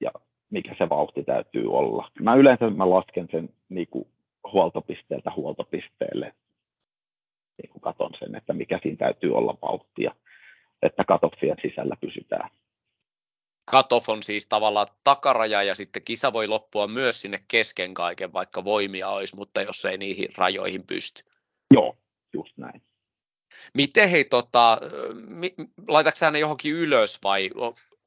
[0.00, 0.10] ja
[0.50, 2.10] mikä se vauhti täytyy olla.
[2.20, 4.08] Mä yleensä mä lasken sen niin kuin
[4.52, 6.34] huoltopisteeltä huoltopisteelle.
[7.62, 10.14] Niin kuin katon sen, että mikä siinä täytyy olla vauhtia,
[10.82, 12.50] että katoffien sisällä pysytään.
[13.70, 18.64] Katoff on siis tavallaan takaraja ja sitten kisa voi loppua myös sinne kesken kaiken, vaikka
[18.64, 21.22] voimia olisi, mutta jos ei niihin rajoihin pysty.
[21.74, 21.96] Joo,
[22.32, 22.82] just näin.
[23.74, 24.78] Miten hei, tota,
[25.26, 25.54] mi,
[25.88, 27.50] laitatko ne johonkin ylös vai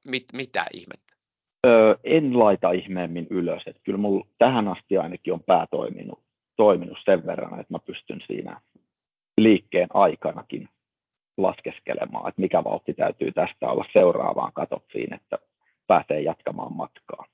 [0.03, 1.15] mit, mitä ihmettä?
[1.67, 3.63] Öö, en laita ihmeemmin ylös.
[3.65, 6.19] Et kyllä mulla tähän asti ainakin on pää toiminut,
[6.55, 8.61] toiminut sen verran, että mä pystyn siinä
[9.37, 10.69] liikkeen aikanakin
[11.37, 15.37] laskeskelemaan, että mikä vauhti täytyy tästä olla seuraavaan katoppiin, että
[15.87, 17.25] pääsee jatkamaan matkaa.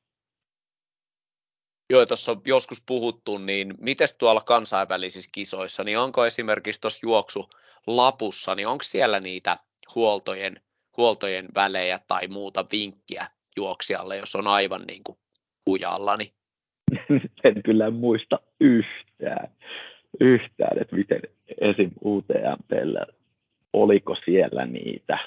[1.90, 7.50] Joo, tuossa on joskus puhuttu, niin miten tuolla kansainvälisissä kisoissa, niin onko esimerkiksi tuossa juoksu
[7.88, 9.58] lapussa, niin onko siellä niitä
[9.96, 10.62] huoltojen,
[10.98, 15.18] huoltojen välejä tai muuta vinkkiä juoksijalle, jos on aivan niin kuin
[15.66, 16.18] kujalla?
[16.18, 16.32] Niin...
[17.44, 19.52] en kyllä muista yhtään,
[20.20, 21.22] yhtään että miten
[21.62, 21.92] esim.
[22.06, 23.06] UTMPllä,
[23.74, 25.20] oliko siellä niitä,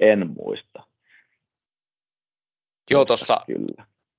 [0.00, 0.86] en muista.
[2.90, 3.40] Joo, tuossa.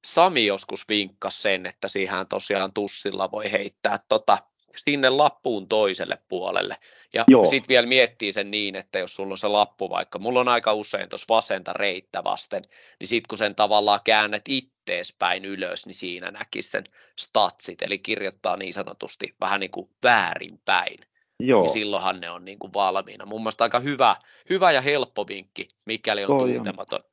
[0.05, 4.37] Sami joskus vinkkasi sen, että siihen tosiaan tussilla voi heittää tota,
[4.77, 6.77] sinne lappuun toiselle puolelle.
[7.13, 10.47] Ja sitten vielä miettii sen niin, että jos sulla on se lappu vaikka, mulla on
[10.47, 12.63] aika usein tuossa vasenta reittä vasten,
[12.99, 16.83] niin sitten kun sen tavallaan käännät ittees päin ylös, niin siinä näkisi sen
[17.19, 20.99] statsit, eli kirjoittaa niin sanotusti vähän niin kuin väärinpäin.
[21.39, 21.61] Joo.
[21.61, 23.25] Niin silloinhan ne on niin kuin valmiina.
[23.25, 24.15] Mun mielestä aika hyvä,
[24.49, 26.99] hyvä ja helppo vinkki, mikäli on toi tuntematon.
[26.99, 27.09] On,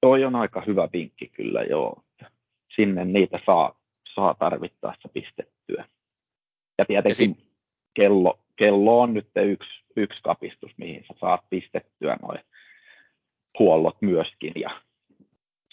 [0.00, 2.02] toi on aika hyvä vinkki kyllä, joo.
[2.76, 3.80] Sinne niitä saa,
[4.14, 5.88] saa tarvittaessa pistettyä.
[6.80, 7.46] Ja tietenkin ja sit...
[7.94, 12.40] kello, kello on nyt yksi, yksi kapistus, mihin sä saat pistettyä noin
[13.58, 14.80] huollot myöskin ja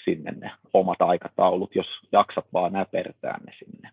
[0.05, 3.89] sinne ne omat aikataulut, jos jaksat vaan näpertää ne sinne.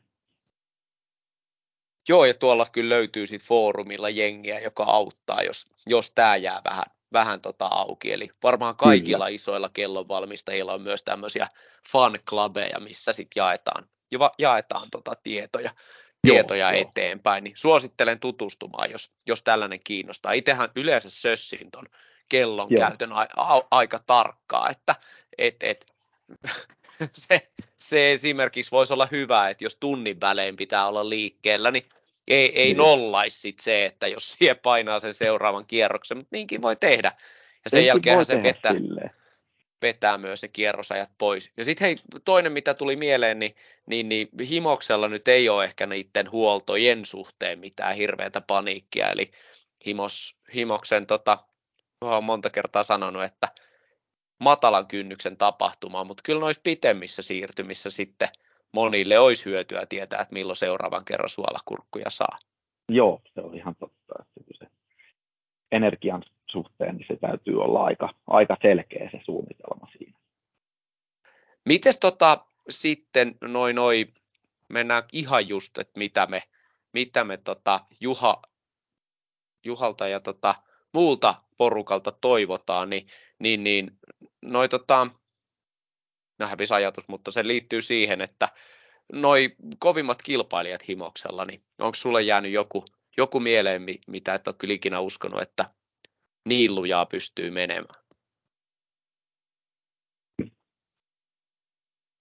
[2.08, 6.84] Joo, ja tuolla kyllä löytyy sitten foorumilla jengiä, joka auttaa, jos, jos tämä jää vähän,
[7.12, 8.12] vähän tota auki.
[8.12, 9.34] Eli varmaan kaikilla kyllä.
[9.34, 11.48] isoilla kellonvalmistajilla on myös tämmöisiä
[11.92, 12.18] fan
[12.80, 13.86] missä sitten jaetaan,
[14.38, 15.74] jaetaan tota tietoja
[16.24, 20.32] tietoja joo, eteenpäin, niin suosittelen tutustumaan, jos, jos tällainen kiinnostaa.
[20.32, 21.86] Itsehän yleensä sössin ton
[22.28, 22.88] kellon joo.
[22.88, 24.94] käytön a, a, aika tarkkaa, että
[25.38, 25.86] et, et,
[27.12, 31.88] se, se esimerkiksi voisi olla hyvä, että jos tunnin välein pitää olla liikkeellä, niin
[32.28, 32.76] ei, ei niin.
[32.76, 37.12] nollaisi sit se, että jos siihen painaa sen seuraavan kierroksen, mutta niinkin voi tehdä.
[37.64, 38.72] Ja sen jälkeen se vetää,
[39.84, 41.52] vetää myös ne kierrosajat pois.
[41.56, 43.54] Ja sitten hei, toinen mitä tuli mieleen, niin,
[43.86, 49.30] niin, niin Himoksella nyt ei ole ehkä niiden huoltojen suhteen mitään hirveätä paniikkia, eli
[49.86, 51.38] Himos, Himoksen, tota,
[52.00, 53.48] olen monta kertaa sanonut, että
[54.38, 58.28] matalan kynnyksen tapahtuma, mutta kyllä noissa pitemmissä siirtymissä sitten
[58.72, 62.38] monille olisi hyötyä tietää, että milloin seuraavan kerran suolakurkkuja saa.
[62.88, 64.14] Joo, se on ihan totta.
[64.40, 64.66] Että se
[65.72, 69.63] energian suhteen niin se täytyy olla aika, aika selkeä se suunnitelma.
[71.64, 74.06] Mites tota, sitten noin noi,
[74.68, 76.42] mennään ihan just, että mitä me,
[76.92, 78.42] mitä me tota, Juha,
[79.64, 80.54] Juhalta ja tota,
[80.92, 83.06] muulta porukalta toivotaan, niin,
[83.38, 83.98] niin, niin
[84.42, 85.06] noi tota,
[86.38, 88.48] no hävisi ajatus, mutta se liittyy siihen, että
[89.12, 92.84] noi kovimmat kilpailijat himoksella, niin onko sulle jäänyt joku,
[93.16, 95.70] joku mieleen, mitä et ole kyllä ikinä uskonut, että
[96.44, 98.03] niin lujaa pystyy menemään?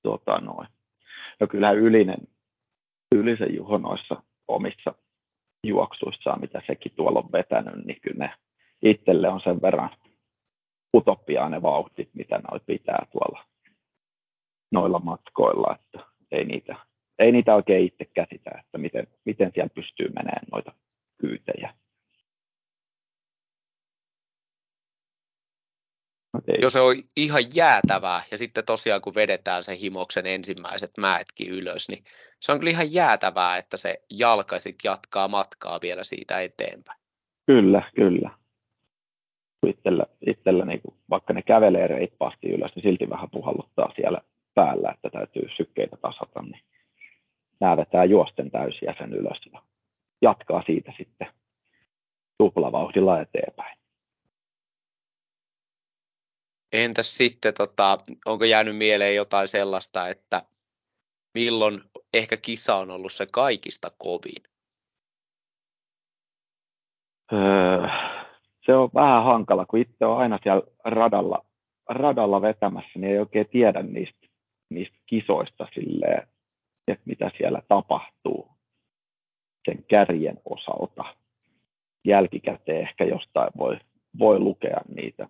[0.04, 0.68] Tota noin.
[1.40, 2.28] No kyllähän Ylinen,
[3.16, 4.94] Ylisen Juho noissa omissa
[5.64, 8.34] juoksuissaan, mitä sekin tuolla on vetänyt, niin kyllä ne
[8.82, 9.90] itselle on sen verran
[10.98, 13.46] utopiaa ne vauhtit, mitä noi pitää tuolla
[14.72, 16.76] noilla matkoilla, että ei niitä,
[17.20, 20.72] ei niitä oikein itse käsitä, että miten, miten siellä pystyy menemään noita
[21.22, 21.74] kyytejä.
[26.62, 31.90] Jo se on ihan jäätävää, ja sitten tosiaan kun vedetään se himoksen ensimmäiset mäetkin ylös,
[31.90, 32.04] niin
[32.40, 37.00] se on kyllä ihan jäätävää, että se jalka sitten jatkaa matkaa vielä siitä eteenpäin.
[37.46, 38.30] Kyllä, kyllä.
[39.68, 44.22] Itsellä, itsellä niin kuin, vaikka ne kävelee reippaasti ylös, niin silti vähän puhalluttaa siellä
[44.54, 46.62] päällä, että täytyy sykkeitä tasata, niin
[47.60, 49.62] näädetään juosten täysiä sen ylös ja
[50.22, 51.28] jatkaa siitä sitten
[52.38, 53.78] tuplavauhdilla eteenpäin.
[56.74, 60.42] Entäs sitten, tota, onko jäänyt mieleen jotain sellaista, että
[61.34, 61.82] milloin
[62.14, 64.44] ehkä kisa on ollut se kaikista kovin?
[67.34, 67.88] Öö,
[68.66, 71.46] se on vähän hankala, kun itse on aina siellä radalla,
[71.90, 74.28] radalla vetämässä, niin ei oikein tiedä niistä,
[74.70, 76.28] niistä kisoista silleen,
[76.88, 78.48] että mitä siellä tapahtuu
[79.66, 81.16] sen kärjen osalta.
[82.06, 83.80] Jälkikäteen ehkä jostain voi,
[84.20, 85.28] voi lukea niitä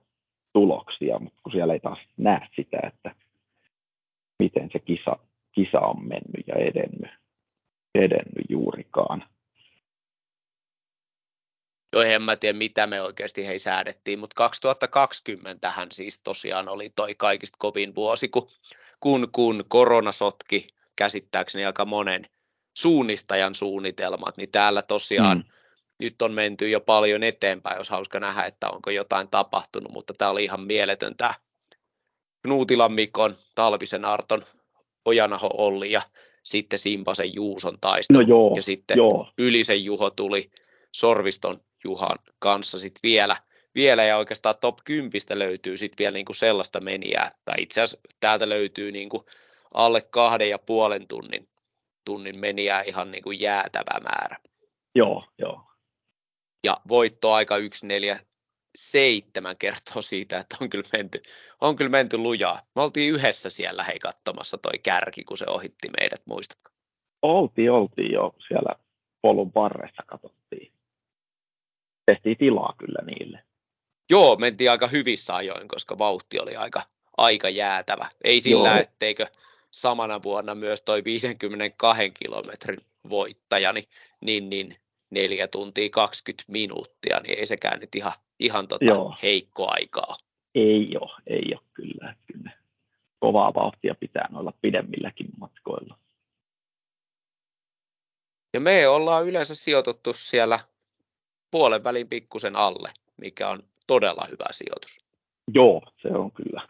[0.53, 3.15] tuloksia, mutta kun siellä ei taas näe sitä, että
[4.39, 5.17] miten se kisa,
[5.51, 7.11] kisa on mennyt ja edennyt,
[7.95, 9.25] edennyt juurikaan.
[11.93, 16.89] Joo, en mä tiedä mitä me oikeasti hei säädettiin, mutta 2020 hän siis tosiaan oli
[16.95, 18.47] toi kaikista kovin vuosi, kun,
[18.99, 22.27] kun, kun korona sotki käsittääkseni aika monen
[22.77, 25.52] suunnistajan suunnitelmat, niin täällä tosiaan mm
[26.03, 30.31] nyt on menty jo paljon eteenpäin, jos hauska nähdä, että onko jotain tapahtunut, mutta tämä
[30.31, 31.33] oli ihan mieletön tämä
[32.47, 34.45] Nuutilan Mikon, Talvisen Arton,
[35.05, 36.01] Ojanaho Olli ja
[36.43, 38.21] sitten Simpasen Juuson taistelu.
[38.21, 39.31] No joo, ja sitten joo.
[39.37, 40.51] Ylisen Juho tuli
[40.91, 43.37] Sorviston Juhan kanssa sitten vielä,
[43.75, 48.49] vielä ja oikeastaan top 10 löytyy sitten vielä niinku sellaista meniä, tai itse asiassa täältä
[48.49, 49.25] löytyy niinku
[49.73, 51.49] alle kahden ja puolen tunnin,
[52.05, 54.37] tunnin meniä ihan niinku jäätävä määrä.
[54.95, 55.72] Joo, joo
[56.63, 61.23] ja voittoaika 147 kertoo siitä, että on kyllä menty,
[61.61, 62.61] on kyllä menty lujaa.
[62.75, 66.71] Me oltiin yhdessä siellä hei katsomassa toi kärki, kun se ohitti meidät, muistatko?
[67.21, 68.75] Oltiin, oltiin jo siellä
[69.21, 70.73] polun varressa katsottiin.
[72.05, 73.43] Tehtiin tilaa kyllä niille.
[74.09, 76.81] Joo, mentiin aika hyvissä ajoin, koska vauhti oli aika,
[77.17, 78.09] aika jäätävä.
[78.23, 78.77] Ei sillä, Joo.
[78.77, 79.27] etteikö
[79.71, 83.87] samana vuonna myös toi 52 kilometrin voittaja, niin,
[84.21, 84.75] niin, niin
[85.13, 90.15] 4 tuntia 20 minuuttia, niin ei sekään nyt ihan, ihan tota heikko aikaa.
[90.55, 92.15] Ei ole, ei ole kyllä.
[92.33, 92.51] kyllä.
[93.19, 95.97] Kovaa vauhtia pitää noilla pidemmilläkin matkoilla.
[98.53, 100.59] Ja me ollaan yleensä sijoituttu siellä
[101.51, 105.05] puolen välin pikkusen alle, mikä on todella hyvä sijoitus.
[105.53, 106.67] Joo, se on kyllä,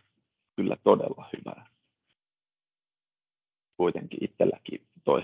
[0.56, 1.66] kyllä todella hyvä.
[3.78, 5.24] Kuitenkin itselläkin toi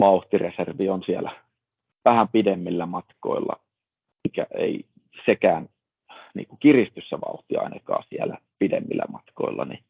[0.00, 1.49] vauhtireservi on siellä
[2.04, 3.60] vähän pidemmillä matkoilla,
[4.24, 4.84] mikä ei
[5.26, 5.68] sekään
[6.34, 9.84] niin kuin kiristyssä vauhtia ainakaan siellä pidemmillä matkoilla, niin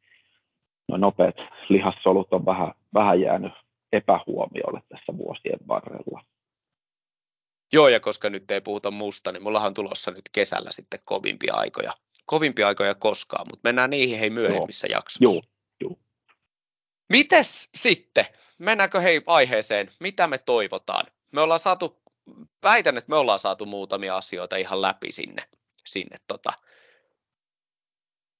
[0.88, 1.36] no nopeat
[1.68, 3.52] lihassolut on vähän, vähän jäänyt
[3.92, 6.24] epähuomiolle tässä vuosien varrella.
[7.72, 11.54] Joo, ja koska nyt ei puhuta musta, niin mullahan on tulossa nyt kesällä sitten kovimpia
[11.54, 11.92] aikoja,
[12.26, 14.98] kovimpia aikoja koskaan, mutta mennään niihin hei myöhemmissä joo.
[14.98, 15.34] jaksoissa.
[15.34, 15.42] Joo,
[15.80, 15.98] joo.
[17.08, 18.24] Mites sitten?
[18.58, 19.86] Mennäänkö hei aiheeseen?
[20.00, 21.06] Mitä me toivotaan?
[21.32, 21.99] Me ollaan saatu
[22.62, 25.42] väitän, että me ollaan saatu muutamia asioita ihan läpi sinne,
[25.86, 26.52] sinne tota,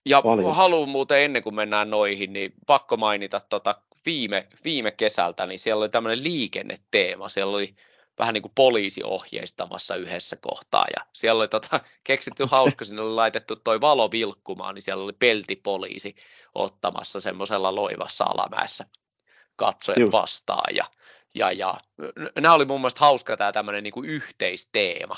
[0.07, 0.55] Ja Paljon.
[0.55, 5.81] haluan muuten ennen kuin mennään noihin, niin pakko mainita tota viime, viime kesältä, niin siellä
[5.81, 7.29] oli tämmöinen liikenneteema.
[7.29, 7.75] Siellä oli
[8.19, 10.87] vähän niin kuin poliisi ohjeistamassa yhdessä kohtaa.
[10.97, 15.13] Ja siellä oli tota, keksitty hauska, sinne oli laitettu toi valo vilkkumaan, niin siellä oli
[15.13, 16.15] peltipoliisi
[16.55, 18.85] ottamassa semmoisella loivassa alamäessä
[19.57, 20.13] katsojat Juh.
[20.13, 20.75] vastaan.
[20.77, 20.85] Ja,
[21.35, 21.81] ja, ja
[22.41, 25.17] nämä oli mun mielestä hauska tämä tämmöinen niin yhteisteema.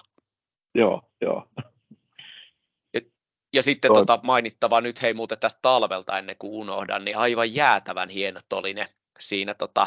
[0.75, 1.49] Joo, joo.
[2.95, 3.01] Ja,
[3.53, 4.01] ja sitten Toi.
[4.01, 8.75] tota, mainittava nyt, hei muuten tästä talvelta ennen kuin unohdan, niin aivan jäätävän hienot oli
[8.75, 8.89] ne
[9.19, 9.87] siinä tota,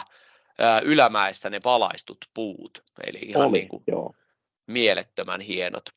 [0.84, 2.84] ylämäessä ne valaistut puut.
[3.08, 4.14] Eli ihan oli, niin kuin joo.
[4.68, 5.90] mielettömän hienot.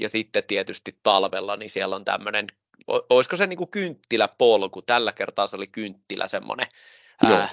[0.00, 2.46] Ja sitten tietysti talvella, niin siellä on tämmöinen,
[2.86, 6.66] olisiko se niin kuin kynttiläpolku, tällä kertaa se oli kynttilä semmoinen
[7.22, 7.48] ää,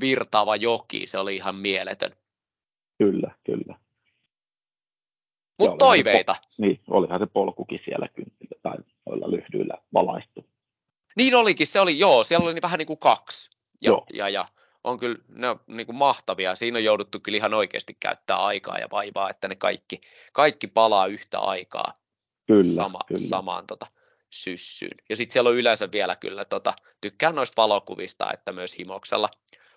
[0.00, 2.12] virtaava joki, se oli ihan mieletön.
[2.98, 3.78] Kyllä, kyllä.
[5.58, 6.36] Mutta toiveita.
[6.48, 10.46] Se, niin, olihan se polkukin siellä kynttilä tai noilla lyhdyillä valaistu.
[11.16, 13.50] Niin olikin, se oli, joo, siellä oli vähän niin kuin kaksi.
[13.82, 14.06] Ja, joo.
[14.12, 14.48] ja, ja
[14.84, 16.54] on kyllä, ne on niin kuin mahtavia.
[16.54, 20.00] Siinä on jouduttu kyllä ihan oikeasti käyttää aikaa ja vaivaa, että ne kaikki,
[20.32, 22.00] kaikki palaa yhtä aikaa
[22.46, 23.28] kyllä, sama, kyllä.
[23.28, 23.86] samaan tota,
[24.30, 24.96] syssyyn.
[25.08, 29.28] Ja sitten siellä on yleensä vielä kyllä, tota, tykkään noista valokuvista, että myös himoksella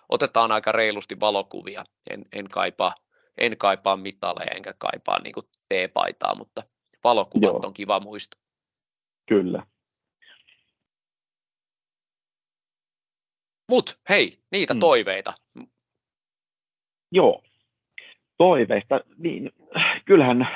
[0.08, 1.84] otetaan aika reilusti valokuvia.
[2.10, 2.94] En, en kaipaa,
[3.38, 6.62] en kaipaa mitaleja enkä kaipaa niin kuin T-paitaa, mutta
[7.04, 7.60] valokuvat Joo.
[7.64, 8.36] on kiva muisto.
[9.28, 9.66] Kyllä,
[13.72, 14.80] Mut hei, niitä mm.
[14.80, 15.32] toiveita.
[17.12, 17.42] Joo,
[18.38, 19.50] toiveista, niin
[20.04, 20.48] kyllähän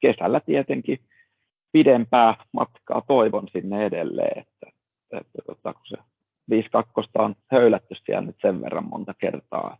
[0.00, 0.98] kesällä tietenkin
[1.72, 4.66] pidempää matkaa toivon sinne edelleen, että,
[5.12, 5.96] että tota, kun se
[6.50, 6.54] 5-2
[7.18, 9.78] on höylätty siellä nyt sen verran monta kertaa,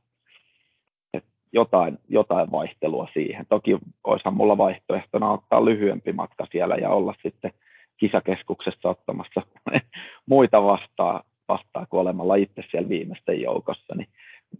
[1.14, 3.46] että jotain, jotain vaihtelua siihen.
[3.48, 7.52] Toki olisihan mulla vaihtoehtona ottaa lyhyempi matka siellä ja olla sitten
[7.96, 9.42] kisakeskuksessa ottamassa
[10.26, 14.08] muita vastaan, vastaan kuin olemalla itse siellä viimeisten joukossa, niin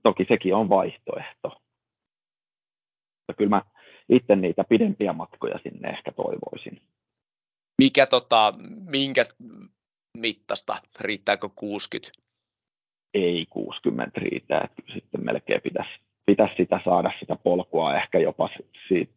[0.03, 1.49] toki sekin on vaihtoehto.
[3.18, 3.62] Mutta kyllä mä
[4.09, 6.80] itse niitä pidempiä matkoja sinne ehkä toivoisin.
[7.79, 8.55] Mikä tota,
[8.93, 9.25] minkä
[10.18, 12.23] mittasta, riittääkö 60?
[13.14, 15.91] Ei 60 riitä, että sitten melkein pitäisi,
[16.27, 18.49] pitäisi sitä saada sitä polkua ehkä jopa
[18.89, 19.12] siitä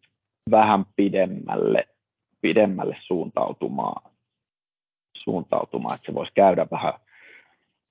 [0.52, 1.88] vähän pidemmälle,
[2.42, 4.12] pidemmälle suuntautumaan,
[5.18, 6.94] suuntautumaan, että se voisi käydä vähän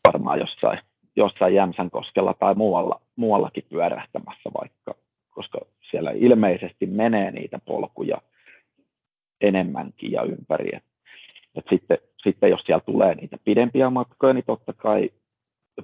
[0.09, 0.79] varmaan jossain,
[1.17, 4.95] jossain Jämsänkoskella tai muualla, muuallakin pyörähtämässä vaikka,
[5.31, 5.61] koska
[5.91, 8.23] siellä ilmeisesti menee niitä polkuja
[9.47, 10.77] enemmänkin ja ympäri.
[10.77, 10.85] Et,
[11.55, 15.11] et sitten, sitten jos siellä tulee niitä pidempiä matkoja, niin totta kai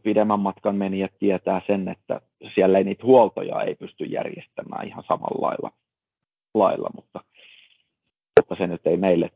[0.03, 2.21] pidemmän matkan menijät tietää sen, että
[2.55, 5.73] siellä ei niitä huoltoja ei pysty järjestämään ihan samalla lailla,
[6.55, 7.21] lailla mutta,
[8.41, 9.31] mutta se nyt ei meille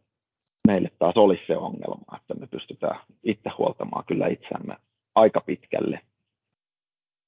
[0.68, 4.76] meille taas olisi se ongelma, että me pystytään itse huoltamaan kyllä itseämme
[5.14, 6.00] aika pitkälle,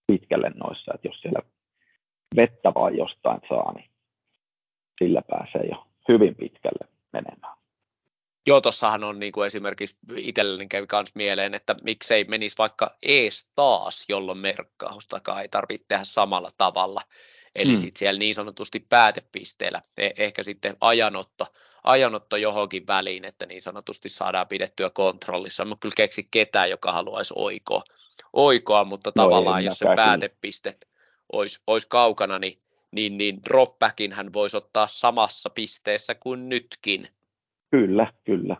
[0.06, 1.40] pitkälle noissa, että jos siellä
[2.36, 3.90] vettä vaan jostain saa, niin
[4.98, 7.56] sillä pääsee jo hyvin pitkälle menemään.
[8.46, 13.50] Joo, tuossahan on niin kuin esimerkiksi itselleni kävi myös mieleen, että miksei menisi vaikka ees
[13.54, 17.02] taas, jolloin merkkaustakaan ei tarvitse tehdä samalla tavalla.
[17.54, 17.76] Eli hmm.
[17.76, 21.46] sitten siellä niin sanotusti päätepisteellä, e- ehkä sitten ajanotto,
[21.84, 25.64] ajanotto johonkin väliin, että niin sanotusti saadaan pidettyä kontrollissa.
[25.64, 27.82] Mä kyllä keksi ketään, joka haluaisi oikoa,
[28.32, 30.76] oikoa mutta no tavallaan jos se päätepiste
[31.32, 32.58] olisi, olisi kaukana, niin,
[32.96, 37.08] niin, niin dropbackin hän voisi ottaa samassa pisteessä kuin nytkin.
[37.70, 38.56] Kyllä, kyllä.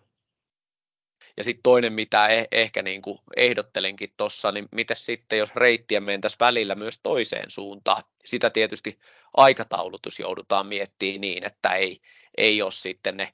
[1.37, 6.01] Ja sitten toinen, mitä eh- ehkä niin kuin ehdottelenkin tuossa, niin miten sitten, jos reittiä
[6.01, 8.03] mentäisiin välillä myös toiseen suuntaan.
[8.24, 8.99] Sitä tietysti
[9.37, 12.01] aikataulutus joudutaan miettimään niin, että ei,
[12.39, 13.32] ei ole sitten ne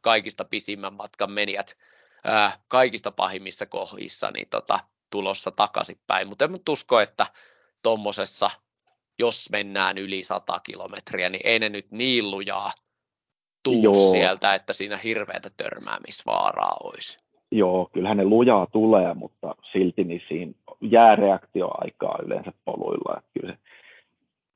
[0.00, 1.76] kaikista pisimmän matkan menijät
[2.24, 4.80] ää, kaikista pahimmissa kohdissa niin tota,
[5.10, 6.28] tulossa takaisinpäin.
[6.28, 7.26] Mutta en usko, että
[7.82, 8.50] tuommoisessa,
[9.18, 12.70] jos mennään yli 100 kilometriä, niin ei ne nyt niin lujaa
[13.62, 13.94] tuu Joo.
[13.94, 17.24] sieltä, että siinä hirveätä törmäämisvaaraa olisi.
[17.50, 23.18] Joo, kyllähän ne lujaa tulee, mutta silti niin siinä jää reaktioaikaa yleensä poluilla.
[23.18, 23.58] Että kyllä se,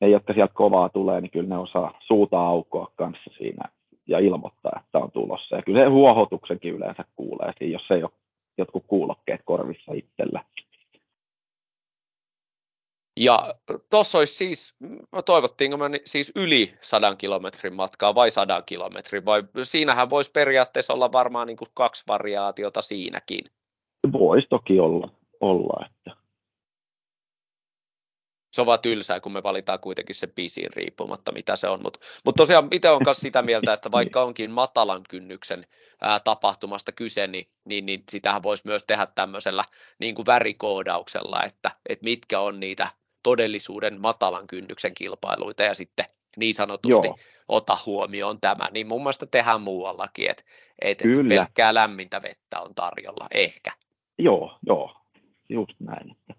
[0.01, 3.69] ne, jotka sieltä kovaa tulee, niin kyllä ne osaa suuta aukoa kanssa siinä
[4.07, 5.57] ja ilmoittaa, että on tulossa.
[5.57, 8.11] Ja kyllä se huohotuksenkin yleensä kuulee jos ei ole
[8.59, 10.45] jotkut kuulokkeet korvissa itsellä.
[13.21, 13.55] Ja
[13.91, 14.75] tuossa olisi siis,
[15.25, 21.13] toivottiinko me siis yli sadan kilometrin matkaa vai sadan kilometrin, vai siinähän voisi periaatteessa olla
[21.13, 23.45] varmaan niin kuin kaksi variaatiota siinäkin.
[24.13, 25.09] Voisi toki olla,
[25.41, 26.19] olla että
[28.53, 31.81] se on vaan tylsää, kun me valitaan kuitenkin se pisin riippumatta, mitä se on.
[31.83, 35.67] Mutta mut tosiaan itse on myös sitä mieltä, että vaikka onkin matalan kynnyksen
[36.01, 39.65] ää, tapahtumasta kyse, niin niin, niin sitähän voisi myös tehdä tämmöisellä
[39.99, 42.91] niin kuin värikoodauksella, että, että mitkä on niitä
[43.23, 46.07] todellisuuden matalan kynnyksen kilpailuita ja sitten
[46.37, 47.19] niin sanotusti Joo.
[47.49, 50.43] ota huomioon tämä, niin mun mielestä tehdään muuallakin, että,
[50.81, 53.71] että pelkkää lämmintä vettä on tarjolla, ehkä.
[54.19, 54.97] Joo, joo,
[55.49, 56.11] just näin.
[56.11, 56.35] Että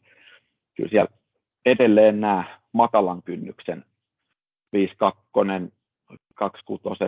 [0.75, 1.09] kyllä siellä
[1.65, 3.85] edelleen nämä matalan kynnyksen
[4.75, 4.79] 5-2,
[6.35, 6.63] 2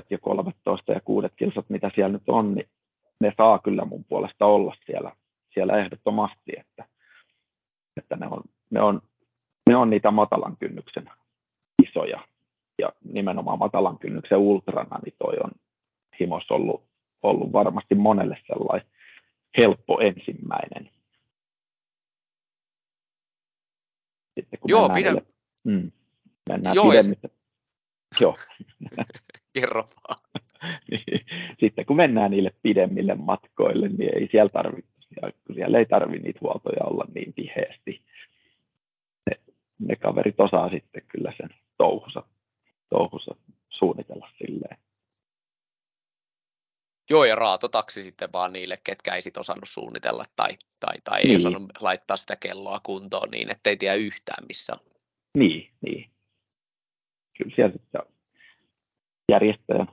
[0.10, 2.70] ja 13 ja 6 kilsat, mitä siellä nyt on, niin
[3.20, 5.12] ne saa kyllä mun puolesta olla siellä,
[5.54, 6.86] siellä ehdottomasti, että,
[7.98, 9.02] että ne, on, ne, on,
[9.72, 11.10] ne on niitä matalan kynnyksen
[11.84, 12.28] isoja
[12.78, 15.52] ja nimenomaan matalan kynnyksen ultrana, niin toi on
[16.20, 16.84] himos ollut,
[17.24, 18.88] ollut varmasti monelle sellainen
[19.58, 20.90] helppo ensimmäinen.
[24.40, 25.12] Sitten kun Joo, pidä...
[25.12, 25.26] Niille,
[25.64, 25.92] mm,
[26.50, 27.28] mennään Joo, pidemmistä.
[27.28, 28.24] Se...
[28.24, 28.38] Joo.
[29.54, 30.20] Kerro vaan.
[31.62, 34.92] Sitten kun mennään niille pidemmille matkoille, niin ei siellä tarvitse,
[35.54, 38.02] siellä ei tarvitse niitä huoltoja olla niin tiheästi.
[39.88, 42.24] Ne, kaverit osaa sitten kyllä sen touhunsa,
[42.90, 43.36] touhunsa
[43.70, 44.78] suunnitella silleen.
[47.10, 51.28] Joo, ja raatotaksi sitten vaan niille, ketkä ei sit osannut suunnitella tai, tai, tai ei
[51.28, 51.38] niin.
[51.38, 54.80] osannut laittaa sitä kelloa kuntoon niin, ettei tiedä yhtään missä on.
[55.38, 56.10] Niin, niin.
[57.38, 58.02] Kyllä siellä sitten
[59.32, 59.88] järjestäjän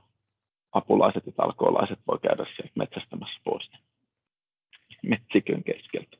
[0.71, 3.69] apulaiset ja talkoolaiset voi käydä sieltä metsästämässä pois
[5.03, 6.17] metsikön keskeltä.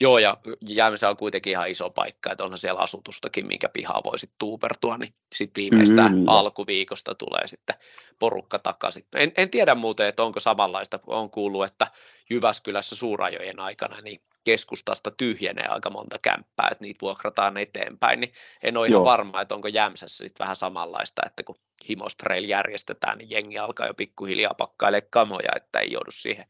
[0.00, 0.36] Joo, ja
[0.68, 5.14] Jämsä on kuitenkin ihan iso paikka, että onhan siellä asutustakin, minkä pihaa voisit tuupertua, niin
[5.34, 6.32] sitten viimeistään Kyllä.
[6.32, 7.76] alkuviikosta tulee sitten
[8.18, 9.06] porukka takaisin.
[9.14, 11.86] En, en tiedä muuten, että onko samanlaista, on kuullut, että
[12.30, 18.32] Jyväskylässä suurajojen aikana niin keskustasta tyhjenee aika monta kämppää, että niitä vuokrataan eteenpäin, niin
[18.62, 18.92] en ole Joo.
[18.92, 21.56] ihan varma, että onko Jämsässä sitten vähän samanlaista, että kun
[21.88, 26.46] Himostrail järjestetään, niin jengi alkaa jo pikkuhiljaa pakkaille kamoja, että ei joudu siihen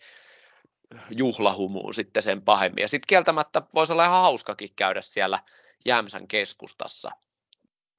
[1.11, 2.83] juhlahumuun sitten sen pahemmin.
[2.83, 5.39] Ja sitten kieltämättä voisi olla ihan hauskakin käydä siellä
[5.87, 7.11] Jämsän keskustassa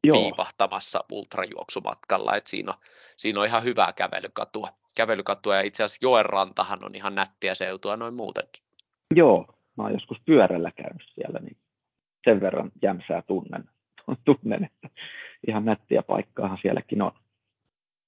[0.04, 0.22] Joo.
[0.22, 2.78] piipahtamassa ultrajuoksumatkalla, että siinä on,
[3.18, 4.68] siinä on ihan hyvää kävelykatua.
[4.98, 8.64] kävelykatua ja itse asiassa joen rantahan on ihan nättiä seutua noin muutenkin.
[9.16, 9.46] Joo,
[9.78, 11.58] mä oon joskus pyörällä käynyt siellä, niin
[12.24, 13.64] sen verran jämsää tunnen,
[14.26, 14.90] tunnen että
[15.48, 17.12] ihan nättiä paikkaahan sielläkin on.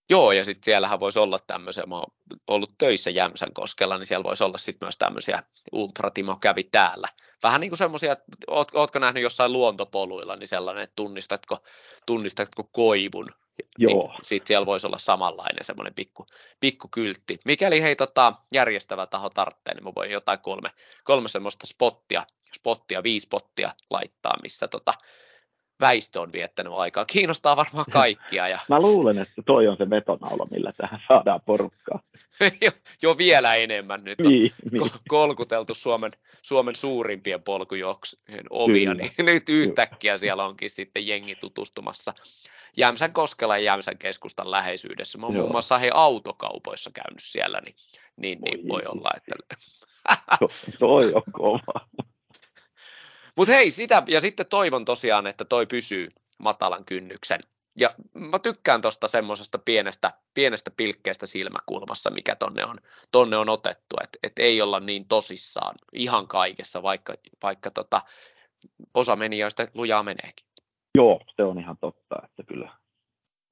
[0.10, 2.12] Joo, ja sitten siellähän voisi olla tämmöisiä, mä oon
[2.48, 7.08] ollut töissä Jämsän koskella, niin siellä voisi olla sitten myös tämmöisiä, Ultratimo kävi täällä.
[7.44, 11.58] Vähän niin kuin semmoisia, oot, ootko nähnyt jossain luontopoluilla, niin sellainen, että tunnistatko,
[12.06, 13.30] tunnistatko koivun,
[13.78, 14.08] Joo.
[14.08, 16.28] Niin sitten siellä voisi olla samanlainen semmoinen pikku,
[16.60, 17.40] pikku kyltti.
[17.46, 20.70] Mikäli hei tota, järjestävä taho tarvitsee, niin mä voin jotain kolme,
[21.04, 22.24] kolme semmoista spottia,
[22.56, 24.94] spottia, viisi spottia laittaa, missä tota,
[25.80, 27.06] väistö on viettänyt aikaa.
[27.06, 28.48] Kiinnostaa varmaan kaikkia.
[28.48, 28.60] Ja...
[28.70, 32.00] Mä luulen, että toi on se vetonaula, millä tähän saadaan porukkaa.
[32.66, 32.72] jo,
[33.02, 34.04] jo vielä enemmän.
[34.04, 34.92] Nyt on niin, niin.
[35.08, 36.12] kolkuteltu Suomen,
[36.42, 39.04] Suomen suurimpien polkujuoksujen ovia, Kyllä.
[39.04, 42.14] niin nyt yhtäkkiä siellä onkin sitten jengi tutustumassa
[42.78, 45.18] Jämsän koskella ja Jämsän keskustan läheisyydessä.
[45.18, 47.76] Mä oon muun muassa he autokaupoissa käynyt siellä, niin,
[48.18, 49.36] niin, niin voi olla, että...
[50.80, 51.88] toi on kova.
[53.38, 57.40] Mutta hei, sitä, ja sitten toivon tosiaan, että toi pysyy matalan kynnyksen.
[57.80, 62.78] Ja mä tykkään tuosta semmoisesta pienestä, pienestä pilkkeestä silmäkulmassa, mikä tonne on,
[63.12, 67.14] tonne on otettu, että et ei olla niin tosissaan ihan kaikessa, vaikka,
[67.44, 68.02] vaikka tota,
[68.94, 70.48] osa menijöistä lujaa meneekin.
[70.96, 72.72] Joo, se on ihan totta, että kyllä,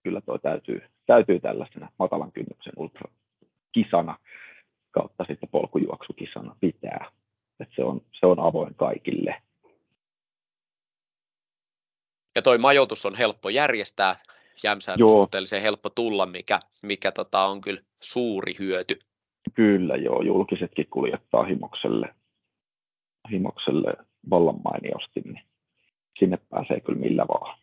[0.04, 4.18] kyllä toi täytyy, täytyy tällaisena matalan kynnyksen ultrakisana
[4.92, 7.12] kautta sitten polkujuoksukisana pitää.
[7.60, 9.42] Että se, on, se on avoin kaikille.
[12.36, 14.16] Ja toi majoitus on helppo järjestää,
[14.64, 19.00] Jämsään on suhteellisen helppo tulla, mikä, mikä tota on kyllä suuri hyöty.
[19.54, 22.16] Kyllä joo, julkisetkin kuljettaa himokselle,
[23.32, 23.94] himokselle
[24.30, 25.44] vallan mainiosti, niin
[26.20, 27.60] sinne pääsee kyllä millä vaan.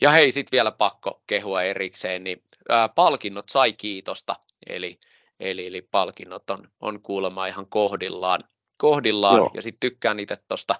[0.00, 4.98] Ja hei, sitten vielä pakko kehua erikseen, niin ää, palkinnot sai kiitosta, eli,
[5.40, 8.44] eli, eli palkinnot on, on kuulemma ihan kohdillaan,
[8.78, 9.50] kohdillaan.
[9.54, 10.74] ja sitten tykkään itse tuosta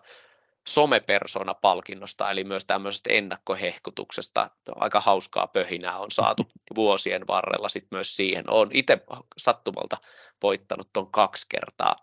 [0.69, 4.51] somepersona-palkinnosta, eli myös tämmöisestä ennakkohehkutuksesta.
[4.75, 6.43] Aika hauskaa pöhinää on saatu
[6.77, 8.51] vuosien varrella sitten myös siihen.
[8.51, 8.99] Olen itse
[9.37, 9.97] sattumalta
[10.43, 11.97] voittanut ton kaksi kertaa.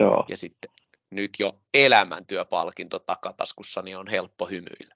[0.00, 0.24] Joo.
[0.28, 0.70] Ja sitten
[1.10, 4.94] nyt jo elämäntyöpalkinto takataskussa, niin on helppo hymyillä.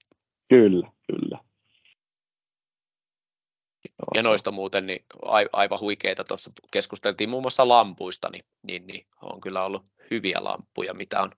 [0.49, 1.39] Kyllä, kyllä.
[4.15, 5.05] Ja noista muuten niin
[5.53, 10.93] aivan huikeita, tuossa keskusteltiin muun muassa lampuista, niin, niin, niin on kyllä ollut hyviä lampuja,
[10.93, 11.31] mitä on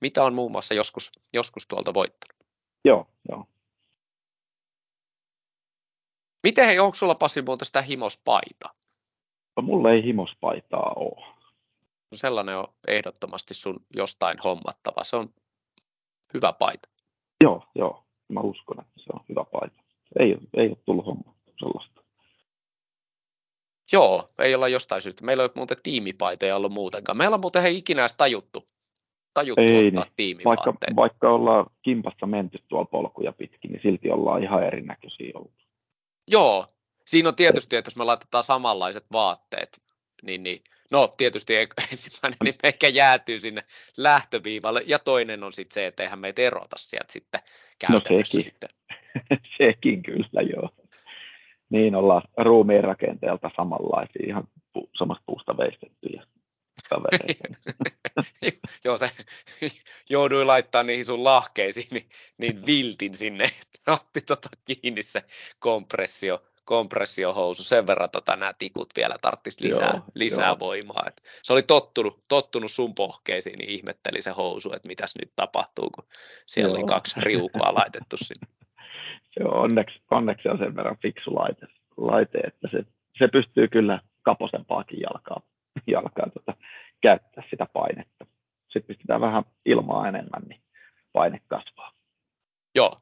[0.00, 2.36] mitä on muun muassa joskus, joskus tuolta voittanut.
[2.84, 3.46] Joo, joo.
[6.42, 8.74] Miten hei, onko sulla Pasi muuta sitä himospaitaa?
[9.56, 11.36] No, mulla ei himospaitaa ole.
[12.14, 15.04] Sellainen on ehdottomasti sun jostain hommattava.
[15.04, 15.34] Se on
[16.34, 16.88] hyvä paita.
[17.44, 18.06] Joo, joo.
[18.28, 19.82] Mä uskon, että se on hyvä paita.
[20.20, 22.02] Ei, ei ole tullut homma sellaista.
[23.92, 25.24] Joo, ei olla jostain syystä.
[25.24, 27.18] Meillä ei ole muuten tiimipaitoja ollut muutenkaan.
[27.18, 28.68] Meillä on muuten he ikinä edes tajuttu,
[29.36, 30.38] tajuttu ei, ottaa niin.
[30.44, 35.66] vaikka, vaikka ollaan kimpassa menty tuolla polkuja pitkin, niin silti ollaan ihan erinäköisiä ollut.
[36.28, 36.66] Joo,
[37.04, 39.82] siinä on tietysti, että jos me laitetaan samanlaiset vaatteet,
[40.22, 41.54] niin, niin no tietysti
[41.92, 43.64] ensimmäinen niin ehkä jäätyy sinne
[43.96, 47.40] lähtöviivalle, ja toinen on sitten se, että eihän meitä erota sieltä sitten
[47.78, 48.42] käytännössä no sekin.
[48.42, 48.68] sitten.
[49.58, 50.70] sekin kyllä, joo.
[51.70, 56.22] Niin ollaan ruumiin rakenteelta samanlaisia, ihan pu- samasta puusta veistettyjä
[58.84, 59.10] Joo, se
[60.10, 62.08] jouduin laittaa niihin sun lahkeisiin niin,
[62.38, 65.24] niin viltin sinne, että otti tota kiinni se
[65.58, 67.62] kompressio, kompressiohousu.
[67.62, 70.58] Sen verran tota, nämä tikut vielä tarttisi lisää, joo, lisää joo.
[70.58, 71.04] voimaa.
[71.08, 75.90] Et se oli tottunut, tottunut sun pohkeisiin, niin ihmetteli se housu, että mitäs nyt tapahtuu,
[75.90, 76.04] kun
[76.46, 76.78] siellä joo.
[76.78, 78.46] oli kaksi riukua laitettu sinne.
[79.40, 81.66] Joo, onneksi, onneksi on sen verran fiksu laite,
[81.96, 82.84] laite että se,
[83.18, 85.40] se pystyy kyllä kaposempaakin jalkaa,
[85.86, 86.54] jalkaa tota,
[87.06, 88.26] käyttää sitä painetta.
[88.62, 90.62] Sitten pistetään vähän ilmaa enemmän, niin
[91.12, 91.92] paine kasvaa.
[92.74, 93.00] Joo.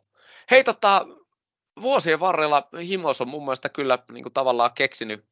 [0.50, 1.06] Hei, tota,
[1.82, 5.24] vuosien varrella Himos on mun mielestä kyllä niin kuin tavallaan keksinyt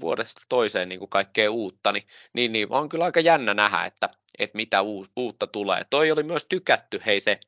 [0.00, 4.08] vuodesta, toiseen niin kuin kaikkea uutta, niin, niin, niin on kyllä aika jännä nähdä, että,
[4.38, 4.78] että mitä
[5.16, 5.84] uutta tulee.
[5.90, 7.40] Toi oli myös tykätty, hei se,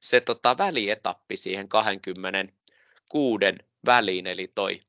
[0.00, 3.44] se tota, välietappi siihen 26
[3.86, 4.80] väliin, eli toi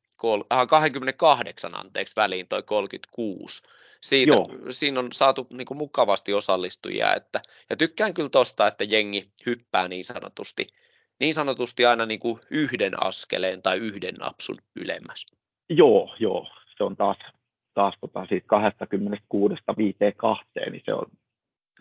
[0.70, 3.64] 28 anteeksi väliin toi 36.
[4.02, 4.49] Siitä, Joo.
[4.70, 9.88] siinä on saatu niin kuin, mukavasti osallistujia, että, ja tykkään kyllä tosta, että jengi hyppää
[9.88, 10.68] niin sanotusti
[11.22, 15.26] niin sanotusti aina niin kuin yhden askeleen tai yhden napsun ylemmäs.
[15.70, 16.47] Joo, joo.
[16.78, 17.18] Se on taas,
[17.74, 21.06] taas tota, siitä 26 52, niin se on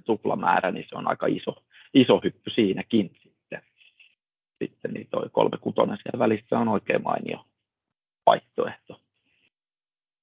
[0.04, 1.64] tuplamäärä, niin se on aika iso,
[1.94, 3.62] iso hyppy siinäkin sitten.
[4.64, 7.44] Sitten niin toi kolme kutonen siellä välissä on oikein mainio
[8.26, 9.00] vaihtoehto.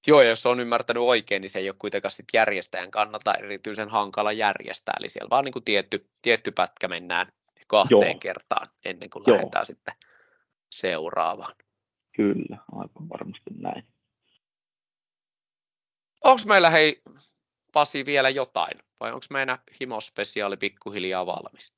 [0.07, 3.89] Joo, ja jos on ymmärtänyt oikein, niin se ei ole kuitenkaan sit järjestäjän kannalta erityisen
[3.89, 4.95] hankala järjestää.
[4.99, 7.27] Eli siellä vaan niin kuin tietty, tietty pätkä mennään
[7.67, 8.19] kahteen Joo.
[8.19, 9.37] kertaan ennen kuin Joo.
[9.37, 9.93] lähdetään sitten
[10.71, 11.55] seuraavaan.
[12.15, 13.83] Kyllä, aivan varmasti näin.
[16.23, 17.01] Onko meillä hei
[17.73, 21.73] Pasi vielä jotain vai onko meidän himospesiaali pikkuhiljaa valmis?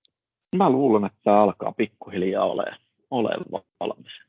[0.55, 3.29] Mä luulen, että tämä alkaa pikkuhiljaa olemaan ole
[3.79, 4.28] valmis.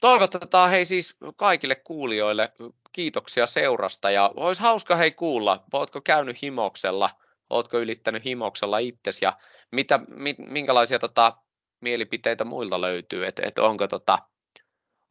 [0.00, 2.52] Toivotetaan hei siis kaikille kuulijoille
[2.92, 7.10] kiitoksia seurasta ja olisi hauska hei kuulla, ootko käynyt himoksella,
[7.50, 9.32] ootko ylittänyt himoksella itsesi ja
[9.72, 10.00] mitä,
[10.38, 11.36] minkälaisia tota,
[11.80, 14.18] mielipiteitä muilta löytyy, että et onko, tota,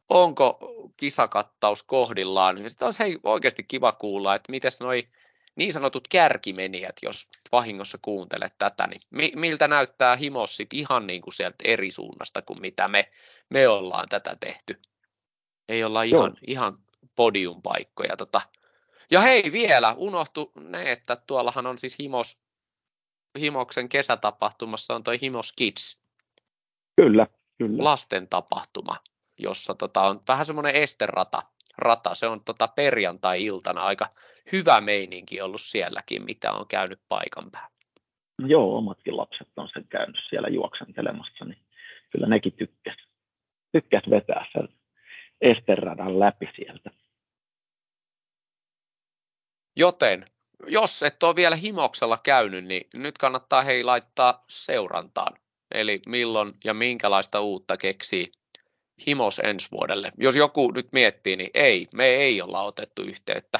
[0.08, 0.58] onko
[0.96, 2.68] kisakattaus kohdillaan.
[2.68, 5.08] Sitten olisi hei, oikeasti kiva kuulla, että miten noi
[5.58, 11.34] niin sanotut kärkimenijät, jos vahingossa kuuntelet tätä, niin mi- miltä näyttää himossit ihan niin kuin
[11.34, 13.10] sieltä eri suunnasta kuin mitä me,
[13.48, 14.80] me ollaan tätä tehty.
[15.68, 16.78] Ei olla ihan, ihan
[17.16, 18.16] podiumpaikkoja.
[18.16, 18.40] Tota.
[19.10, 22.40] Ja hei vielä, unohtu ne, että tuollahan on siis himos
[23.38, 26.00] Himoksen kesätapahtumassa on toi Himos Kids.
[26.96, 27.26] Kyllä,
[27.58, 27.84] kyllä.
[27.84, 28.96] Lasten tapahtuma,
[29.38, 31.42] jossa tota, on vähän semmoinen esterata.
[31.78, 32.14] Rata.
[32.14, 34.10] Se on tota perjantai-iltana aika
[34.52, 37.78] hyvä meininki ollut sielläkin, mitä on käynyt paikan päällä.
[38.46, 41.58] Joo, omatkin lapset on sen käynyt siellä juoksentelemassa, niin
[42.10, 42.96] kyllä nekin tykkäs,
[43.72, 44.68] tykkäs vetää sen
[45.40, 46.90] esteradan läpi sieltä.
[49.76, 50.26] Joten
[50.66, 55.38] jos et ole vielä himoksella käynyt, niin nyt kannattaa hei laittaa seurantaan.
[55.70, 58.32] Eli milloin ja minkälaista uutta keksii
[59.06, 60.12] himos ensi vuodelle.
[60.18, 63.58] Jos joku nyt miettii, niin ei, me ei olla otettu yhteyttä,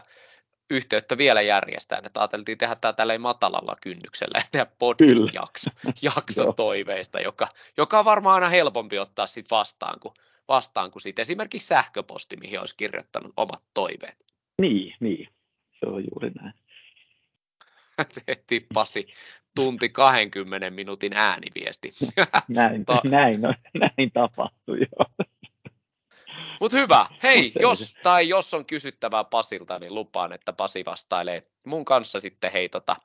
[0.71, 2.07] yhteyttä vielä järjestään.
[2.07, 5.71] Että ajateltiin tehdä tämä tälleen matalalla kynnyksellä tehdä podcast-jakso
[6.03, 10.15] jakso toiveista, joka, joka on varmaan aina helpompi ottaa sit vastaan kuin,
[10.49, 14.17] vastaan kuin sit esimerkiksi sähköposti, mihin olisi kirjoittanut omat toiveet.
[14.63, 15.29] Niin, niin.
[15.81, 16.55] Se on juuri näin.
[18.27, 19.07] tehtiin Pasi
[19.55, 21.91] tunti 20 minuutin ääniviesti.
[22.49, 23.41] näin, Ta- näin,
[23.75, 25.27] näin tapahtui jo.
[26.61, 27.07] Mutta hyvä.
[27.23, 32.53] Hei, jos, tai jos on kysyttävää Pasilta, niin lupaan, että Pasi vastailee mun kanssa sitten
[32.53, 32.97] hei tota,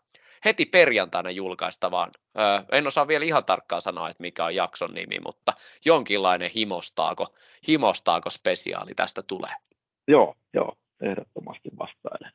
[0.45, 2.11] heti perjantaina julkaistavaan.
[2.39, 5.53] Öö, en osaa vielä ihan tarkkaan sanoa, että mikä on jakson nimi, mutta
[5.85, 7.35] jonkinlainen himostaako,
[7.67, 9.51] himostaako spesiaali tästä tulee.
[10.07, 12.31] Joo, joo, ehdottomasti vastailen.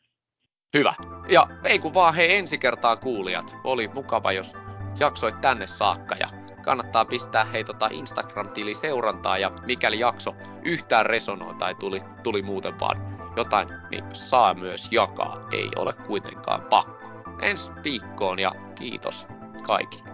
[0.76, 0.94] Hyvä.
[1.28, 3.54] Ja ei kun vaan hei ensi kertaa kuulijat.
[3.64, 4.52] Oli mukava, jos
[5.00, 10.34] jaksoit tänne saakka ja kannattaa pistää hei tota Instagram-tili seurantaa ja mikäli jakso
[10.64, 12.96] yhtään resonoi tai tuli, tuli muuten vaan
[13.36, 16.98] jotain niin saa myös jakaa, ei ole kuitenkaan pakko.
[17.42, 19.28] Ensi viikkoon ja kiitos
[19.62, 20.10] kaikille.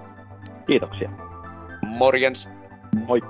[0.66, 1.10] Kiitoksia.
[1.82, 2.48] Morjens!
[3.06, 3.20] Moi!